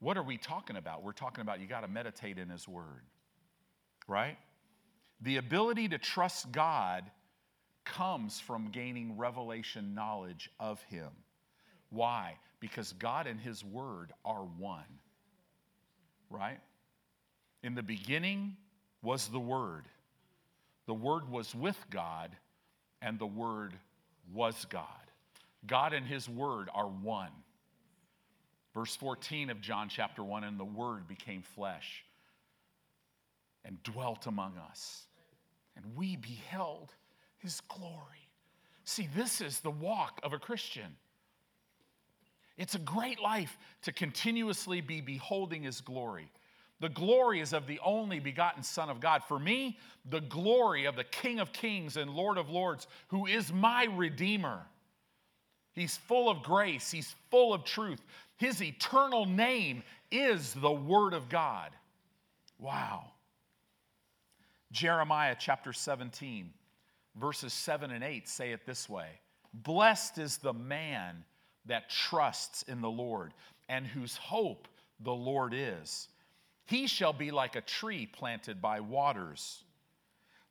[0.00, 1.02] What are we talking about?
[1.02, 3.02] We're talking about you got to meditate in His Word,
[4.06, 4.36] right?
[5.22, 7.04] The ability to trust God
[7.86, 11.10] comes from gaining revelation knowledge of Him.
[11.90, 12.36] Why?
[12.60, 15.00] Because God and His Word are one,
[16.28, 16.58] right?
[17.62, 18.56] In the beginning
[19.02, 19.84] was the Word.
[20.86, 22.30] The Word was with God,
[23.00, 23.72] and the Word
[24.34, 24.84] was God.
[25.66, 27.30] God and His Word are one.
[28.74, 32.04] Verse 14 of John chapter 1 and the Word became flesh
[33.64, 35.06] and dwelt among us,
[35.76, 36.92] and we beheld
[37.46, 38.28] his glory.
[38.82, 40.96] See, this is the walk of a Christian.
[42.58, 46.28] It's a great life to continuously be beholding his glory.
[46.80, 49.22] The glory is of the only begotten Son of God.
[49.22, 49.78] For me,
[50.10, 54.62] the glory of the King of Kings and Lord of Lords, who is my Redeemer.
[55.72, 58.00] He's full of grace, he's full of truth.
[58.38, 61.70] His eternal name is the Word of God.
[62.58, 63.12] Wow.
[64.72, 66.50] Jeremiah chapter 17,
[67.20, 69.08] verses 7 and 8 say it this way
[69.52, 71.24] Blessed is the man
[71.66, 73.32] that trusts in the Lord
[73.68, 74.68] and whose hope
[75.00, 76.08] the Lord is.
[76.66, 79.64] He shall be like a tree planted by waters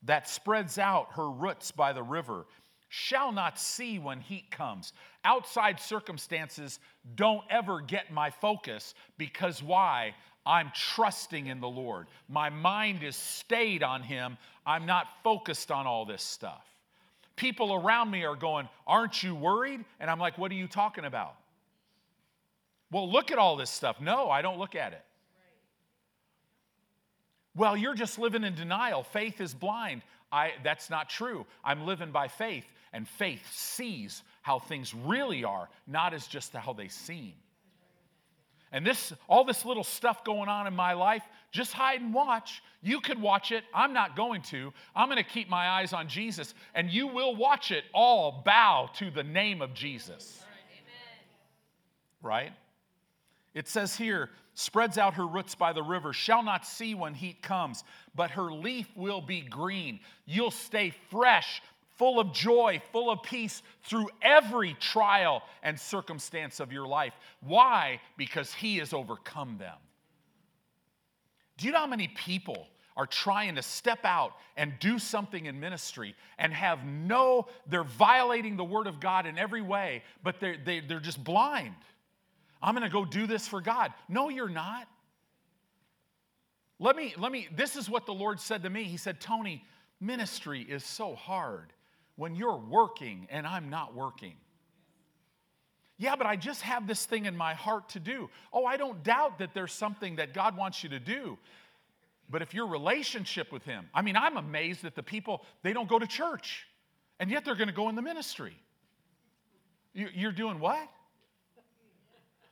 [0.04, 2.46] that spreads out her roots by the river
[2.88, 4.94] shall not see when heat comes.
[5.24, 6.80] Outside circumstances
[7.16, 10.16] don't ever get my focus because why?
[10.46, 12.08] I'm trusting in the Lord.
[12.30, 14.38] My mind is stayed on Him.
[14.66, 16.66] I'm not focused on all this stuff.
[17.36, 19.84] People around me are going, Aren't you worried?
[20.00, 21.36] And I'm like, What are you talking about?
[22.92, 24.00] Well, look at all this stuff.
[24.00, 25.04] No, I don't look at it.
[27.56, 29.04] Well, you're just living in denial.
[29.04, 30.02] Faith is blind.
[30.32, 31.46] I, that's not true.
[31.64, 36.74] I'm living by faith, and faith sees how things really are, not as just how
[36.74, 37.34] they seem.
[38.76, 42.62] And this, all this little stuff going on in my life, just hide and watch.
[42.82, 43.64] You could watch it.
[43.74, 44.74] I'm not going to.
[44.94, 48.90] I'm going to keep my eyes on Jesus, and you will watch it all bow
[48.96, 50.44] to the name of Jesus.
[52.22, 52.52] Right?
[53.54, 57.42] It says here, spreads out her roots by the river, shall not see when heat
[57.42, 60.02] comes, but her leaf will be green.
[60.26, 61.62] You'll stay fresh,
[61.98, 67.14] full of joy, full of peace through every trial and circumstance of your life.
[67.42, 68.02] Why?
[68.18, 69.78] Because he has overcome them.
[71.58, 72.68] Do you know how many people
[72.98, 78.56] are trying to step out and do something in ministry and have no, they're violating
[78.56, 81.76] the word of God in every way, but they're, they, are they are just blind?
[82.62, 83.94] I'm to go do this for God.
[84.08, 84.88] No, you're not.
[86.80, 88.84] Let me, let me, this is what the Lord said to me.
[88.84, 89.64] He said, Tony,
[90.02, 91.72] ministry is so hard
[92.16, 94.36] when you're working and I'm not working.
[95.98, 98.30] Yeah, but I just have this thing in my heart to do.
[98.52, 101.38] Oh, I don't doubt that there's something that God wants you to do.
[102.30, 105.88] But if your relationship with Him, I mean, I'm amazed that the people, they don't
[105.88, 106.66] go to church,
[107.20, 108.58] and yet they're going to go in the ministry.
[109.94, 110.90] You're doing what?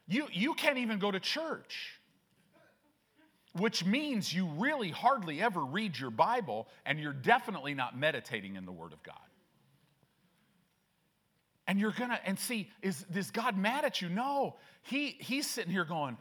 [0.08, 2.00] You, you can't even go to church,
[3.54, 8.66] which means you really hardly ever read your Bible and you're definitely not meditating in
[8.66, 9.16] the Word of God.
[11.68, 14.10] And you're gonna, and see, is, is God mad at you?
[14.10, 14.56] No.
[14.82, 16.18] He, he's sitting here going,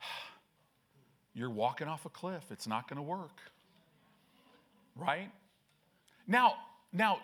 [1.34, 2.42] You're walking off a cliff.
[2.50, 3.38] It's not gonna work.
[4.96, 5.30] Right?
[6.26, 6.54] Now,
[6.92, 7.18] now,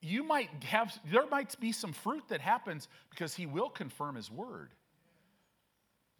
[0.00, 4.30] you might have, there might be some fruit that happens because he will confirm his
[4.30, 4.70] word.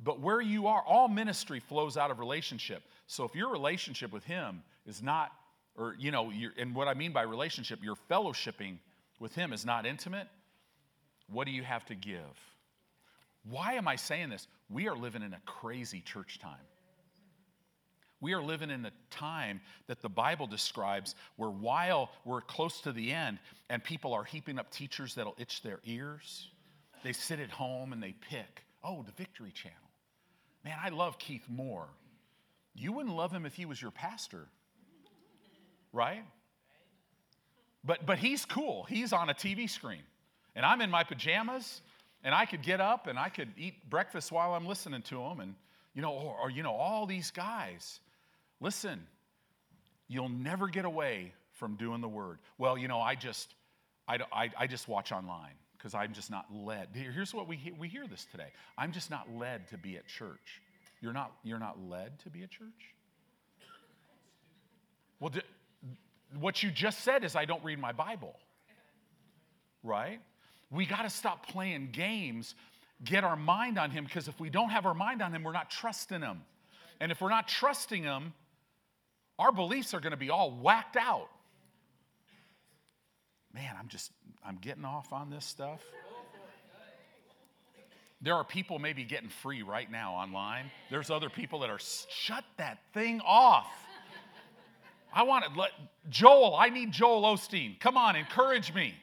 [0.03, 2.82] But where you are, all ministry flows out of relationship.
[3.07, 5.32] So if your relationship with Him is not,
[5.76, 8.78] or, you know, and what I mean by relationship, your fellowshipping
[9.18, 10.26] with Him is not intimate,
[11.33, 12.20] what do you have to give?
[13.49, 14.47] Why am I saying this?
[14.68, 16.59] We are living in a crazy church time.
[18.20, 22.93] We are living in a time that the Bible describes where while we're close to
[22.93, 23.39] the end
[23.70, 26.49] and people are heaping up teachers that'll itch their ears,
[27.03, 29.78] they sit at home and they pick, oh, the Victory Channel.
[30.64, 31.89] Man, I love Keith Moore.
[32.74, 34.47] You wouldn't love him if he was your pastor,
[35.93, 36.22] right?
[37.83, 38.85] But, but he's cool.
[38.85, 40.03] He's on a TV screen.
[40.55, 41.82] And I'm in my pajamas,
[42.24, 45.40] and I could get up and I could eat breakfast while I'm listening to them.
[45.40, 45.55] And,
[45.94, 48.01] you know, or, or you know, all these guys.
[48.61, 49.07] Listen,
[50.09, 52.38] you'll never get away from doing the word.
[52.59, 53.55] Well, you know, I just,
[54.07, 56.88] I, I, I just watch online because I'm just not led.
[56.92, 58.48] Here's what we we hear this today.
[58.76, 60.61] I'm just not led to be at church.
[61.01, 62.94] You're not, you're not led to be at church?
[65.18, 65.40] Well, do,
[66.38, 68.34] what you just said is I don't read my Bible.
[69.82, 70.20] Right?
[70.70, 72.54] We got to stop playing games,
[73.02, 75.52] get our mind on Him, because if we don't have our mind on Him, we're
[75.52, 76.42] not trusting Him.
[77.00, 78.34] And if we're not trusting Him,
[79.38, 81.28] our beliefs are going to be all whacked out
[83.54, 84.12] man, I'm just,
[84.44, 85.80] I'm getting off on this stuff.
[88.22, 90.70] There are people maybe getting free right now online.
[90.90, 93.70] There's other people that are, shut that thing off.
[95.12, 95.70] I want to let
[96.10, 97.80] Joel, I need Joel Osteen.
[97.80, 98.94] Come on, encourage me.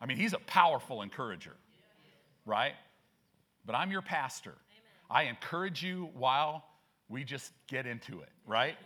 [0.00, 1.56] I mean, he's a powerful encourager,
[2.46, 2.74] right?
[3.66, 4.54] But I'm your pastor.
[5.10, 6.64] I encourage you while
[7.08, 8.76] we just get into it, right?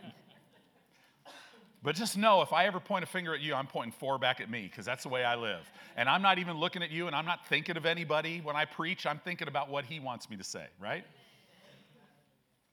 [1.83, 4.39] But just know if I ever point a finger at you, I'm pointing four back
[4.39, 5.69] at me because that's the way I live.
[5.97, 8.63] And I'm not even looking at you and I'm not thinking of anybody when I
[8.63, 9.05] preach.
[9.05, 11.03] I'm thinking about what He wants me to say, right?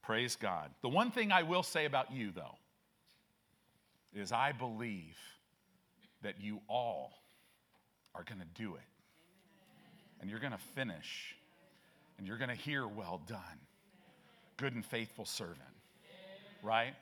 [0.02, 0.70] Praise God.
[0.82, 2.54] The one thing I will say about you, though,
[4.14, 5.16] is I believe
[6.22, 7.12] that you all
[8.14, 8.82] are going to do it.
[10.20, 11.34] And you're going to finish.
[12.18, 13.40] And you're going to hear, well done,
[14.56, 15.58] good and faithful servant.
[16.62, 16.94] Right?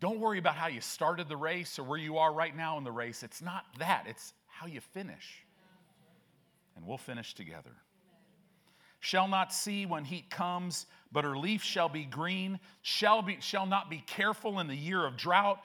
[0.00, 2.84] Don't worry about how you started the race or where you are right now in
[2.84, 3.22] the race.
[3.22, 5.44] It's not that, it's how you finish.
[6.76, 7.72] And we'll finish together.
[9.00, 13.66] Shall not see when heat comes, but her leaf shall be green, shall, be, shall
[13.66, 15.60] not be careful in the year of drought.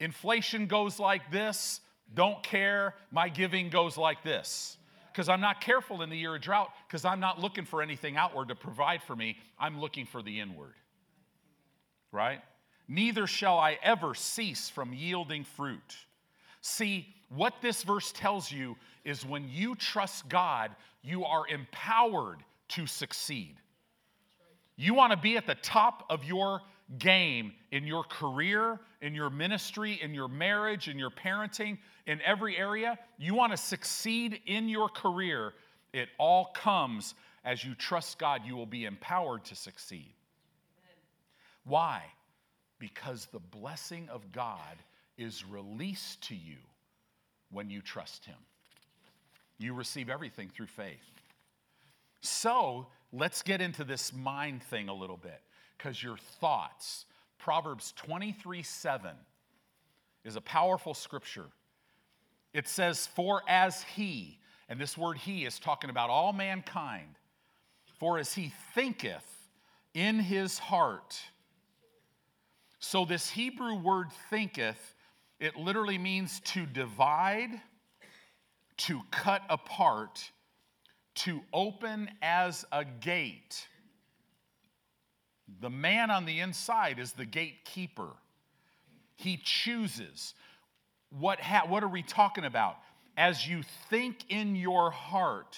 [0.00, 1.80] Inflation goes like this
[2.14, 2.94] Don't care.
[3.10, 4.76] My giving goes like this.
[5.12, 8.16] Because I'm not careful in the year of drought, because I'm not looking for anything
[8.16, 9.36] outward to provide for me.
[9.58, 10.72] I'm looking for the inward.
[12.12, 12.40] Right?
[12.88, 15.96] Neither shall I ever cease from yielding fruit.
[16.62, 20.70] See, what this verse tells you is when you trust God,
[21.02, 22.38] you are empowered
[22.68, 23.56] to succeed.
[24.76, 26.62] You want to be at the top of your
[26.98, 32.56] game in your career, in your ministry, in your marriage, in your parenting, in every
[32.56, 32.98] area.
[33.18, 35.54] You want to succeed in your career.
[35.92, 37.14] It all comes
[37.44, 40.12] as you trust God, you will be empowered to succeed.
[41.64, 42.02] Why?
[42.78, 44.76] Because the blessing of God
[45.18, 46.56] is released to you
[47.50, 48.36] when you trust Him.
[49.58, 50.98] You receive everything through faith.
[52.20, 55.40] So let's get into this mind thing a little bit
[55.82, 57.06] because your thoughts,
[57.38, 59.10] Proverbs 23 7
[60.24, 61.46] is a powerful scripture.
[62.54, 67.16] It says, For as he, and this word he is talking about all mankind,
[67.98, 69.26] for as he thinketh
[69.94, 71.20] in his heart.
[72.78, 74.94] So, this Hebrew word thinketh,
[75.40, 77.60] it literally means to divide,
[78.78, 80.30] to cut apart,
[81.16, 83.66] to open as a gate.
[85.60, 88.08] The man on the inside is the gatekeeper.
[89.16, 90.34] He chooses.
[91.10, 92.76] What, ha- what are we talking about?
[93.16, 95.56] As you think in your heart,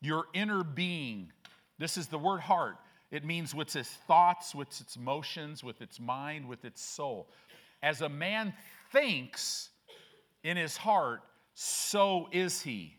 [0.00, 1.32] your inner being,
[1.78, 2.76] this is the word heart.
[3.10, 7.28] It means with its thoughts, with its emotions, with its mind, with its soul.
[7.82, 8.54] As a man
[8.92, 9.70] thinks
[10.42, 11.20] in his heart,
[11.54, 12.96] so is he.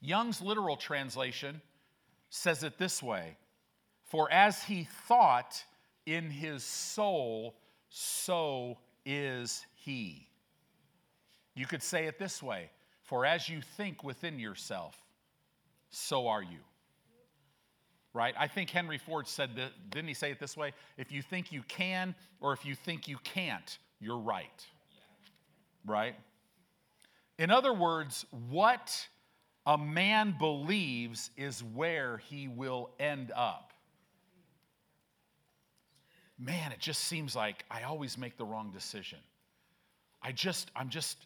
[0.00, 1.60] Young's literal translation
[2.30, 3.36] says it this way
[4.06, 5.62] For as he thought
[6.06, 7.56] in his soul,
[7.88, 10.28] so is he.
[11.54, 12.70] You could say it this way
[13.02, 14.96] For as you think within yourself,
[15.90, 16.58] so are you.
[18.12, 18.34] Right?
[18.38, 20.72] I think Henry Ford said that, didn't he say it this way?
[20.96, 24.64] If you think you can or if you think you can't, you're right.
[25.84, 26.14] Right?
[27.38, 29.06] In other words, what
[29.66, 33.74] a man believes is where he will end up.
[36.38, 39.18] Man, it just seems like I always make the wrong decision.
[40.22, 41.18] I just, I'm just,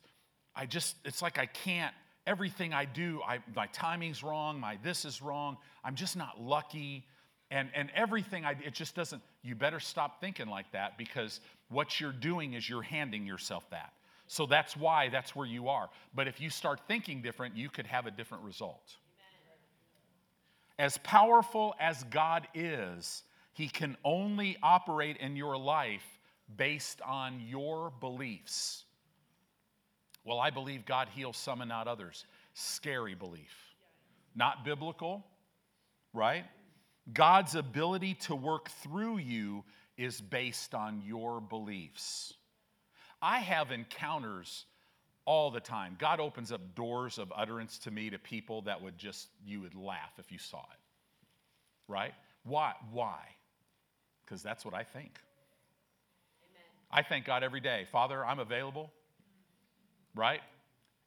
[0.55, 1.95] I just, it's like I can't,
[2.27, 7.07] everything I do, I, my timing's wrong, my this is wrong, I'm just not lucky.
[7.51, 12.01] And, and everything I, it just doesn't, you better stop thinking like that because what
[12.01, 13.93] you're doing is you're handing yourself that.
[14.29, 15.91] So that's why that's where you are.
[16.15, 18.97] But if you start thinking different, you could have a different result.
[20.79, 26.05] As powerful as God is, He can only operate in your life
[26.57, 28.85] based on your beliefs.
[30.25, 32.25] Well, I believe God heals some and not others.
[32.55, 33.55] Scary belief.
[34.35, 35.25] Not biblical,
[36.13, 36.45] right?
[37.13, 39.65] God's ability to work through you
[39.97, 42.35] is based on your beliefs.
[43.21, 44.65] I have encounters
[45.25, 45.97] all the time.
[45.99, 49.75] God opens up doors of utterance to me to people that would just, you would
[49.75, 50.79] laugh if you saw it.
[51.89, 52.15] Right?
[52.45, 52.73] Why?
[52.93, 53.19] Why?
[54.31, 55.19] Because that's what I think.
[56.45, 56.63] Amen.
[56.93, 57.85] I thank God every day.
[57.91, 58.93] Father, I'm available.
[60.15, 60.41] Right?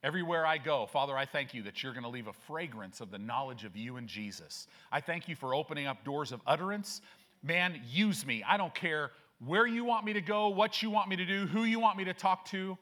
[0.03, 3.11] Everywhere I go, Father, I thank you that you're going to leave a fragrance of
[3.11, 4.67] the knowledge of you and Jesus.
[4.91, 6.99] I thank you for opening up doors of utterance.
[7.41, 8.43] Man, use me.
[8.45, 9.11] I don't care
[9.45, 11.97] where you want me to go, what you want me to do, who you want
[11.97, 12.77] me to talk to,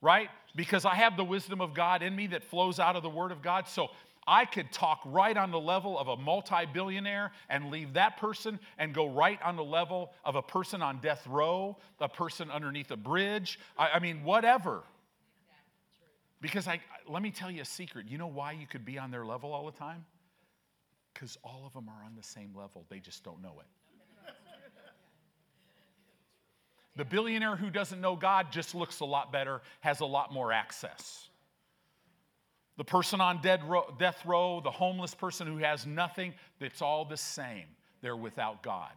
[0.00, 0.28] right?
[0.56, 3.30] Because I have the wisdom of God in me that flows out of the Word
[3.30, 3.68] of God.
[3.68, 3.90] So
[4.26, 8.58] I could talk right on the level of a multi billionaire and leave that person
[8.78, 12.90] and go right on the level of a person on death row, a person underneath
[12.90, 13.58] a bridge.
[13.78, 14.82] I, I mean, whatever.
[16.40, 18.06] Because I, let me tell you a secret.
[18.08, 20.04] You know why you could be on their level all the time?
[21.14, 23.66] Because all of them are on the same level, they just don't know it.
[26.96, 30.50] The billionaire who doesn't know God just looks a lot better, has a lot more
[30.50, 31.28] access.
[32.76, 37.64] The person on death row, the homeless person who has nothing, it's all the same.
[38.02, 38.92] They're without God.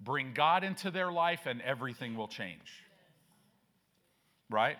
[0.00, 2.84] Bring God into their life and everything will change.
[4.48, 4.76] Right?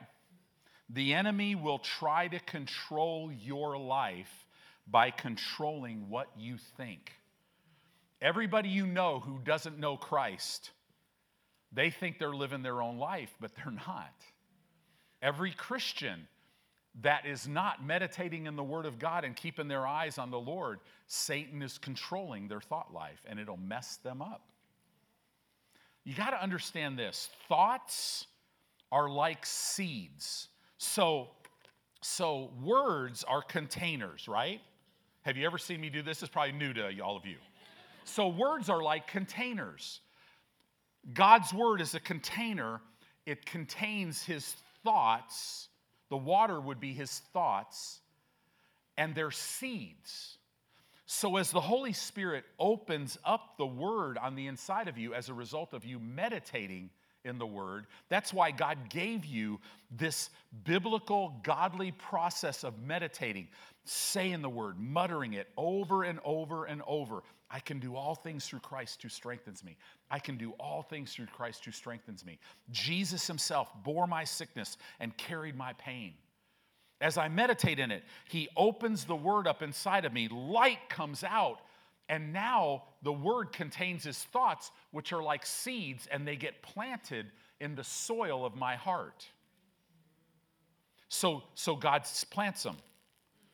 [0.90, 4.46] The enemy will try to control your life
[4.86, 7.12] by controlling what you think.
[8.22, 10.70] Everybody you know who doesn't know Christ
[11.72, 14.14] they think they're living their own life, but they're not.
[15.20, 16.26] Every Christian
[17.02, 20.38] that is not meditating in the Word of God and keeping their eyes on the
[20.38, 24.42] Lord, Satan is controlling their thought life and it'll mess them up.
[26.04, 28.26] You got to understand this thoughts
[28.90, 30.48] are like seeds.
[30.78, 31.28] So,
[32.00, 34.60] so words are containers, right?
[35.22, 36.22] Have you ever seen me do this?
[36.22, 37.36] It's probably new to all of you.
[38.04, 40.00] So words are like containers.
[41.12, 42.80] God's word is a container.
[43.26, 45.68] It contains his thoughts.
[46.10, 48.00] The water would be his thoughts,
[48.96, 50.38] and they're seeds.
[51.06, 55.28] So, as the Holy Spirit opens up the word on the inside of you as
[55.28, 56.90] a result of you meditating
[57.24, 57.86] in the Word.
[58.08, 60.30] That's why God gave you this
[60.64, 63.48] biblical, godly process of meditating,
[63.84, 67.22] saying the Word, muttering it over and over and over.
[67.50, 69.76] I can do all things through Christ who strengthens me.
[70.10, 72.38] I can do all things through Christ who strengthens me.
[72.70, 76.14] Jesus Himself bore my sickness and carried my pain.
[77.00, 80.28] As I meditate in it, He opens the Word up inside of me.
[80.28, 81.60] Light comes out
[82.08, 87.26] and now the word contains his thoughts, which are like seeds, and they get planted
[87.60, 89.26] in the soil of my heart.
[91.08, 92.76] So, so God plants them.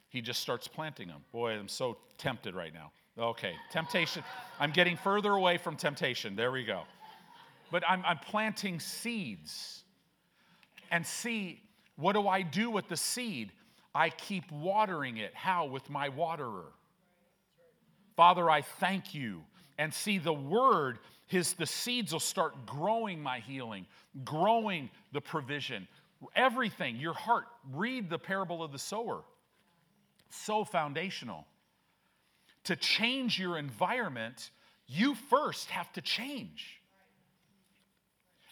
[0.09, 1.25] He just starts planting them.
[1.33, 2.93] Boy, I'm so tempted right now.
[3.19, 4.25] Okay, temptation.
[4.59, 6.35] I'm getting further away from temptation.
[6.35, 6.83] There we go.
[7.71, 9.85] But I'm, I'm planting seeds.
[10.91, 11.61] And see,
[11.97, 13.53] what do I do with the seed?
[13.95, 15.33] I keep watering it.
[15.35, 15.67] How?
[15.67, 16.73] With my waterer.
[18.17, 19.43] Father, I thank you.
[19.79, 23.87] And see, the word, his, the seeds will start growing my healing,
[24.25, 25.87] growing the provision,
[26.35, 26.97] everything.
[26.97, 29.23] Your heart, read the parable of the sower.
[30.31, 31.47] So foundational.
[32.65, 34.51] To change your environment,
[34.87, 36.81] you first have to change.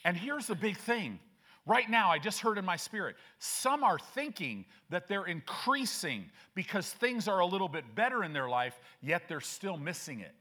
[0.05, 1.21] And here's the big thing
[1.65, 6.91] Right now, I just heard in my spirit, some are thinking that they're increasing because
[6.91, 10.35] things are a little bit better in their life, yet they're still missing it.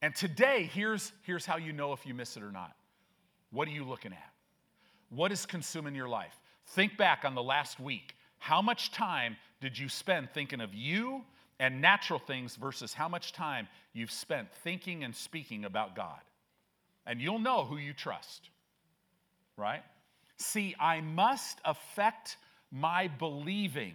[0.00, 2.74] And today, here's, here's how you know if you miss it or not.
[3.50, 4.32] What are you looking at?
[5.10, 6.34] What is consuming your life?
[6.68, 8.14] Think back on the last week.
[8.44, 11.24] How much time did you spend thinking of you
[11.58, 16.20] and natural things versus how much time you've spent thinking and speaking about God?
[17.06, 18.48] and you'll know who you trust,
[19.56, 19.82] right?
[20.36, 22.36] See, I must affect
[22.70, 23.94] my believing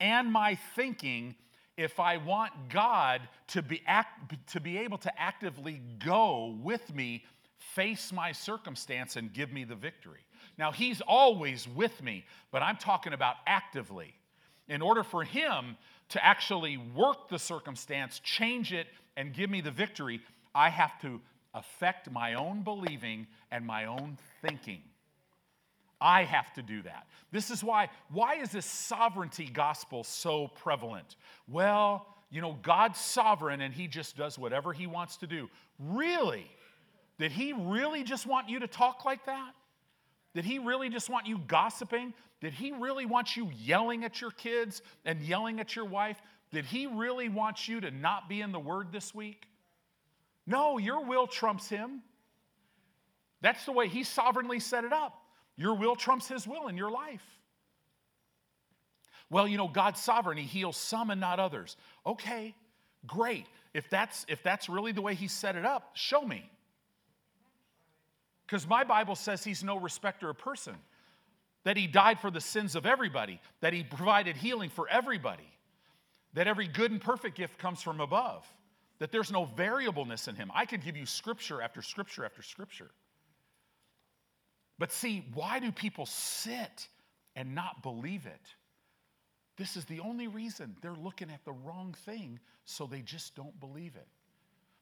[0.00, 1.34] and my thinking
[1.76, 7.24] if I want God to be, act, to be able to actively go with me,
[7.56, 10.20] face my circumstance, and give me the victory.
[10.58, 14.14] Now, He's always with me, but I'm talking about actively.
[14.68, 15.76] In order for Him
[16.10, 18.86] to actually work the circumstance, change it,
[19.16, 20.20] and give me the victory,
[20.54, 21.20] I have to
[21.54, 24.82] affect my own believing and my own thinking.
[26.00, 27.06] I have to do that.
[27.30, 31.16] This is why, why is this sovereignty gospel so prevalent?
[31.48, 35.48] Well, you know, God's sovereign and he just does whatever he wants to do.
[35.78, 36.46] Really?
[37.18, 39.52] Did he really just want you to talk like that?
[40.34, 42.14] Did he really just want you gossiping?
[42.40, 46.20] Did he really want you yelling at your kids and yelling at your wife?
[46.50, 49.46] Did he really want you to not be in the word this week?
[50.46, 52.02] No, your will trumps him.
[53.40, 55.22] That's the way he sovereignly set it up.
[55.56, 57.24] Your will trumps his will in your life.
[59.30, 60.36] Well, you know, God's sovereign.
[60.36, 61.76] He heals some and not others.
[62.06, 62.54] Okay,
[63.06, 63.46] great.
[63.72, 66.50] If that's if that's really the way he set it up, show me.
[68.52, 70.74] Because my Bible says he's no respecter of person.
[71.64, 75.48] That he died for the sins of everybody, that he provided healing for everybody,
[76.34, 78.46] that every good and perfect gift comes from above
[78.98, 80.50] that there's no variableness in him.
[80.54, 82.90] I could give you scripture after scripture after scripture.
[84.78, 86.88] But see, why do people sit
[87.34, 88.54] and not believe it?
[89.56, 93.58] This is the only reason they're looking at the wrong thing, so they just don't
[93.60, 94.08] believe it.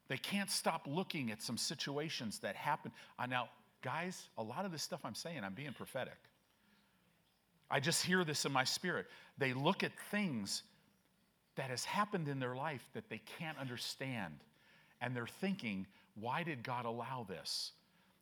[0.09, 2.91] They can't stop looking at some situations that happen.
[3.17, 3.49] Uh, now,
[3.83, 6.19] guys, a lot of this stuff I'm saying, I'm being prophetic.
[7.71, 9.07] I just hear this in my spirit.
[9.39, 10.63] They look at things
[11.57, 14.35] that has happened in their life that they can't understand.
[15.01, 15.87] And they're thinking,
[16.19, 17.73] why did God allow this?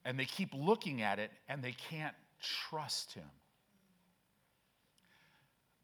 [0.04, 3.24] And they keep looking at it and they can't trust Him.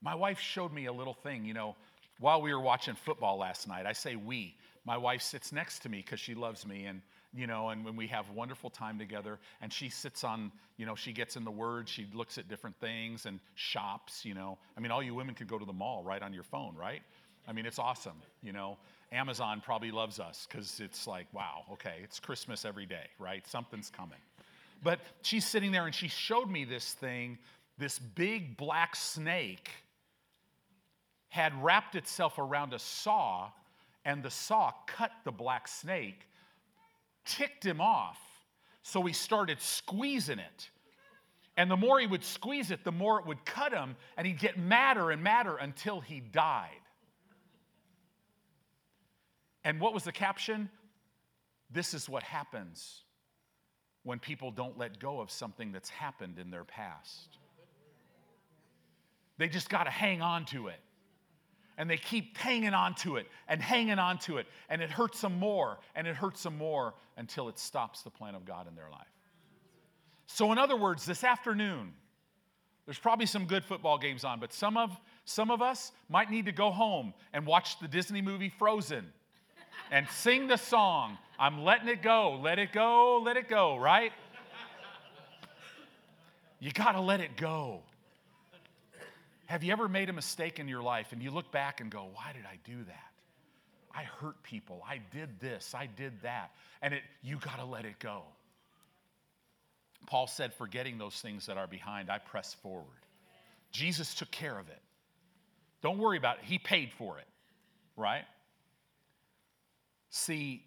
[0.03, 1.77] My wife showed me a little thing, you know,
[2.21, 3.87] while we were watching football last night.
[3.87, 4.57] I say we.
[4.85, 7.01] My wife sits next to me because she loves me, and
[7.35, 10.95] you know, and when we have wonderful time together, and she sits on, you know,
[10.95, 14.59] she gets in the Word, she looks at different things and shops, you know.
[14.77, 17.03] I mean, all you women could go to the mall right on your phone, right?
[17.47, 18.79] I mean, it's awesome, you know.
[19.13, 23.47] Amazon probably loves us because it's like, wow, okay, it's Christmas every day, right?
[23.47, 24.19] Something's coming.
[24.83, 27.39] But she's sitting there and she showed me this thing,
[27.79, 29.71] this big black snake
[31.29, 33.51] had wrapped itself around a saw,
[34.05, 36.29] and the saw cut the black snake,
[37.25, 38.19] ticked him off.
[38.83, 40.71] So he started squeezing it.
[41.57, 44.39] And the more he would squeeze it, the more it would cut him, and he'd
[44.39, 46.71] get madder and madder until he died.
[49.63, 50.69] And what was the caption?
[51.71, 53.05] This is what happens
[54.03, 57.39] when people don't let go of something that's happened in their past.
[59.39, 60.79] They just got to hang on to it.
[61.77, 64.47] And they keep hanging on to it and hanging on to it.
[64.69, 68.35] And it hurts them more and it hurts them more until it stops the plan
[68.35, 69.07] of God in their life.
[70.27, 71.93] So, in other words, this afternoon,
[72.87, 76.47] there's probably some good football games on, but some of, some of us might need
[76.47, 79.07] to go home and watch the Disney movie Frozen
[79.91, 84.13] and sing the song, I'm letting it go, let it go, let it go, right?
[86.61, 87.83] You got to let it go.
[89.55, 92.09] Have you ever made a mistake in your life and you look back and go,
[92.13, 93.13] why did I do that?
[93.95, 94.83] I hurt people.
[94.85, 95.77] I did this.
[95.77, 96.51] I did that.
[96.83, 98.23] And it, you got to let it go.
[100.07, 103.07] Paul said, forgetting those things that are behind, I press forward.
[103.71, 104.83] Jesus took care of it.
[105.83, 106.47] Don't worry about it.
[106.47, 107.29] He paid for it,
[107.97, 108.25] right?
[110.11, 110.65] See,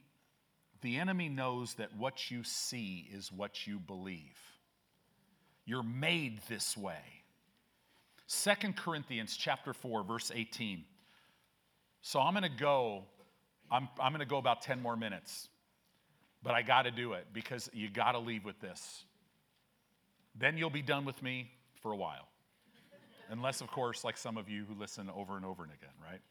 [0.79, 4.39] the enemy knows that what you see is what you believe.
[5.65, 7.16] You're made this way.
[8.27, 10.83] Second Corinthians chapter 4, verse 18.
[12.01, 13.05] So I'm going to go,
[13.71, 15.47] I'm, I'm going to go about 10 more minutes,
[16.43, 19.05] but I got to do it because you got to leave with this.
[20.35, 21.49] Then you'll be done with me
[21.81, 22.27] for a while.
[23.29, 26.21] Unless, of course, like some of you who listen over and over and again, right?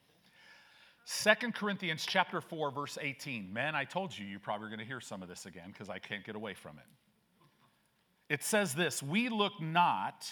[1.06, 3.52] Second Corinthians chapter 4, verse 18.
[3.52, 5.98] Man, I told you you're probably going to hear some of this again because I
[5.98, 8.34] can't get away from it.
[8.34, 10.30] It says this We look not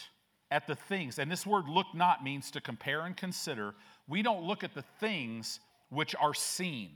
[0.55, 3.75] at the things, and this word look not means to compare and consider.
[4.07, 6.91] We don't look at the things which are seen.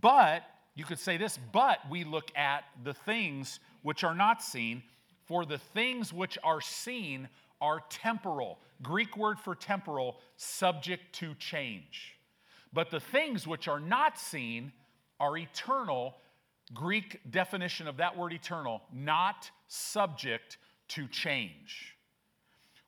[0.00, 0.42] But,
[0.74, 4.82] you could say this, but we look at the things which are not seen.
[5.26, 7.28] For the things which are seen
[7.60, 8.60] are temporal.
[8.82, 12.16] Greek word for temporal, subject to change.
[12.72, 14.72] But the things which are not seen
[15.20, 16.16] are eternal.
[16.72, 20.56] Greek definition of that word eternal, not subject
[20.88, 21.95] to change.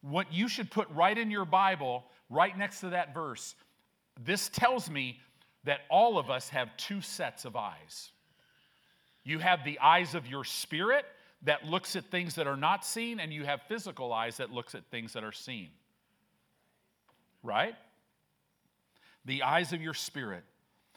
[0.00, 3.54] What you should put right in your Bible, right next to that verse,
[4.24, 5.20] this tells me
[5.64, 8.10] that all of us have two sets of eyes.
[9.24, 11.04] You have the eyes of your spirit,
[11.42, 14.74] that looks at things that are not seen, and you have physical eyes that looks
[14.74, 15.68] at things that are seen.
[17.42, 17.74] Right?
[19.24, 20.42] The eyes of your spirit.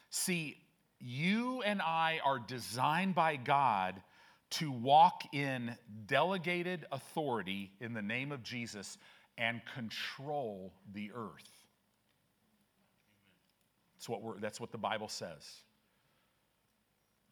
[0.09, 0.57] See,
[0.99, 4.01] you and I are designed by God
[4.51, 5.75] to walk in
[6.05, 8.97] delegated authority in the name of Jesus
[9.37, 11.49] and control the earth.
[13.95, 15.47] That's what, that's what the Bible says.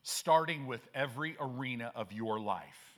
[0.03, 2.97] Starting with every arena of your life.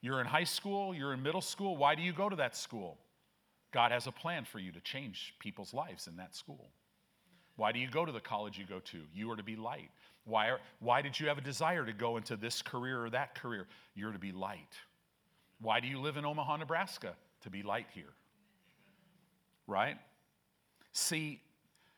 [0.00, 1.76] You're in high school, you're in middle school.
[1.76, 2.98] Why do you go to that school?
[3.72, 6.70] God has a plan for you to change people's lives in that school.
[7.56, 8.98] Why do you go to the college you go to?
[9.14, 9.90] You are to be light.
[10.26, 13.36] Why, are, why did you have a desire to go into this career or that
[13.36, 13.66] career?
[13.94, 14.74] You're to be light.
[15.60, 17.14] Why do you live in Omaha, Nebraska?
[17.42, 18.12] To be light here.
[19.68, 19.96] Right?
[20.92, 21.40] See,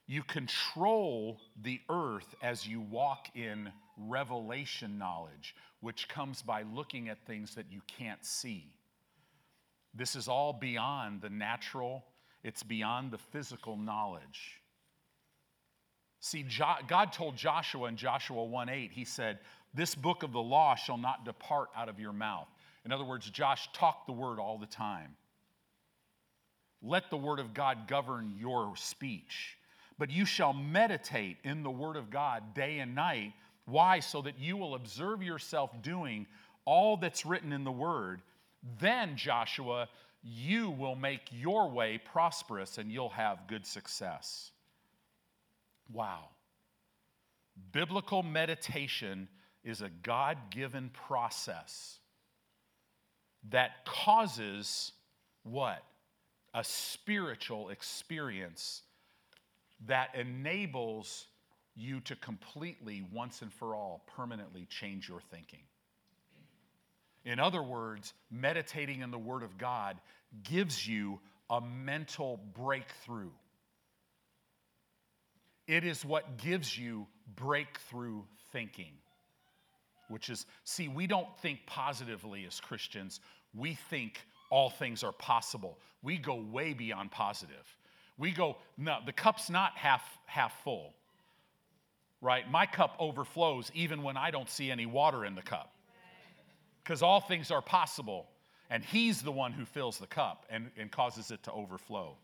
[0.07, 7.19] you control the earth as you walk in revelation knowledge, which comes by looking at
[7.27, 8.67] things that you can't see.
[9.95, 12.05] This is all beyond the natural,
[12.45, 14.61] it's beyond the physical knowledge.
[16.21, 16.45] See,
[16.89, 19.39] God told Joshua in Joshua 1 8, He said,
[19.75, 22.49] This book of the law shall not depart out of your mouth.
[22.85, 25.15] In other words, Josh, talk the word all the time.
[26.83, 29.57] Let the word of God govern your speech.
[29.99, 33.33] But you shall meditate in the word of God day and night.
[33.67, 34.01] Why?
[34.01, 36.27] So that you will observe yourself doing
[36.65, 38.23] all that's written in the word.
[38.81, 39.89] Then, Joshua,
[40.23, 44.53] you will make your way prosperous and you'll have good success.
[45.93, 46.29] Wow.
[47.73, 49.29] Biblical meditation
[49.65, 51.99] is a God given process
[53.51, 54.93] that causes
[55.43, 55.83] what?
[56.55, 58.83] A spiritual experience
[59.87, 61.27] that enables
[61.77, 65.63] you to completely, once and for all, permanently change your thinking.
[67.25, 69.99] In other words, meditating in the Word of God
[70.43, 71.21] gives you
[71.51, 73.31] a mental breakthrough.
[75.69, 77.07] It is what gives you
[77.37, 78.93] breakthrough thinking,
[80.09, 83.21] which is, see, we don't think positively as Christians.
[83.55, 84.19] We think
[84.51, 85.79] all things are possible.
[86.03, 87.77] We go way beyond positive.
[88.17, 90.95] We go, no, the cup's not half, half full,
[92.23, 92.51] right?
[92.51, 95.75] My cup overflows even when I don't see any water in the cup.
[96.83, 98.27] because all things are possible.
[98.71, 102.17] And He's the one who fills the cup and, and causes it to overflow.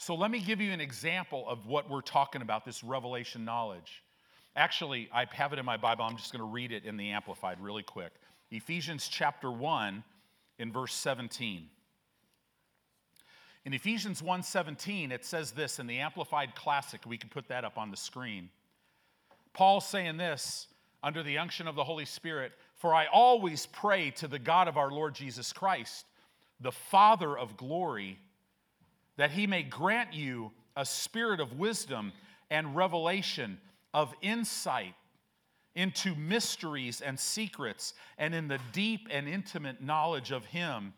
[0.00, 4.02] So let me give you an example of what we're talking about this revelation knowledge.
[4.56, 6.06] Actually, I have it in my Bible.
[6.06, 8.10] I'm just going to read it in the Amplified really quick.
[8.50, 10.02] Ephesians chapter 1
[10.58, 11.68] in verse 17.
[13.66, 17.02] In Ephesians 1:17 it says this in the Amplified Classic.
[17.04, 18.48] We can put that up on the screen.
[19.52, 20.68] Paul's saying this
[21.02, 24.78] under the unction of the Holy Spirit, for I always pray to the God of
[24.78, 26.06] our Lord Jesus Christ,
[26.58, 28.18] the Father of glory,
[29.20, 32.10] that he may grant you a spirit of wisdom
[32.50, 33.58] and revelation,
[33.92, 34.94] of insight
[35.74, 40.94] into mysteries and secrets, and in the deep and intimate knowledge of him,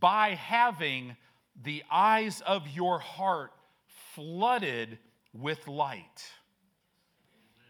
[0.00, 1.16] by having
[1.64, 3.52] the eyes of your heart
[4.14, 4.98] flooded
[5.32, 6.30] with light.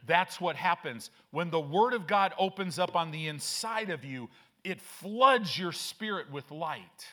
[0.04, 1.10] That's what happens.
[1.30, 4.30] When the Word of God opens up on the inside of you,
[4.64, 7.06] it floods your spirit with light.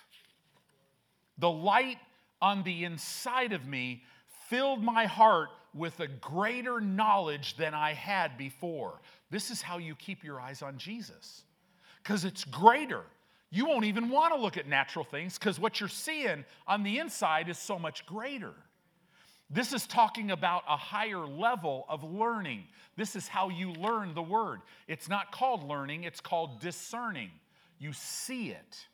[1.37, 1.99] The light
[2.41, 4.03] on the inside of me
[4.49, 9.01] filled my heart with a greater knowledge than I had before.
[9.29, 11.43] This is how you keep your eyes on Jesus,
[12.01, 13.03] because it's greater.
[13.49, 16.99] You won't even want to look at natural things because what you're seeing on the
[16.99, 18.53] inside is so much greater.
[19.49, 22.65] This is talking about a higher level of learning.
[22.97, 24.59] This is how you learn the word.
[24.89, 27.29] It's not called learning, it's called discerning.
[27.79, 28.87] You see it.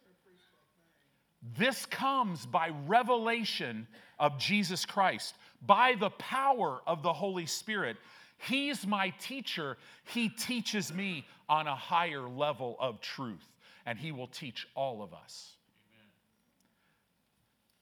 [1.57, 3.87] This comes by revelation
[4.17, 5.35] of Jesus Christ,
[5.65, 7.97] by the power of the Holy Spirit.
[8.37, 9.77] He's my teacher.
[10.05, 13.45] He teaches me on a higher level of truth,
[13.85, 15.51] and He will teach all of us.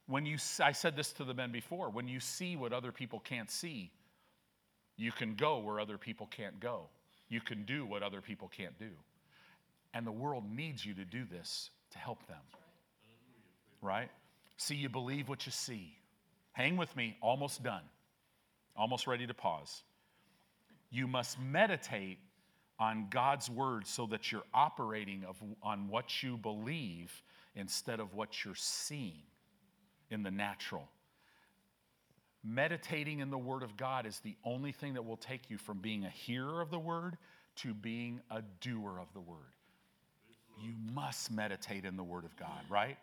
[0.07, 3.20] When you, I said this to the men before, when you see what other people
[3.20, 3.91] can't see,
[4.97, 6.88] you can go where other people can't go.
[7.30, 8.89] You can do what other people can't do.
[9.93, 12.41] And the world needs you to do this to help them.
[13.82, 14.09] Right?
[14.57, 15.95] See, you believe what you see.
[16.51, 17.84] Hang with me, almost done.
[18.75, 19.84] Almost ready to pause.
[20.89, 22.19] You must meditate
[22.79, 27.21] on God's word so that you're operating of, on what you believe
[27.55, 29.21] instead of what you're seeing
[30.09, 30.88] in the natural.
[32.43, 35.77] Meditating in the Word of God is the only thing that will take you from
[35.77, 37.17] being a hearer of the Word
[37.57, 39.38] to being a doer of the Word.
[40.59, 42.97] You must meditate in the Word of God, right?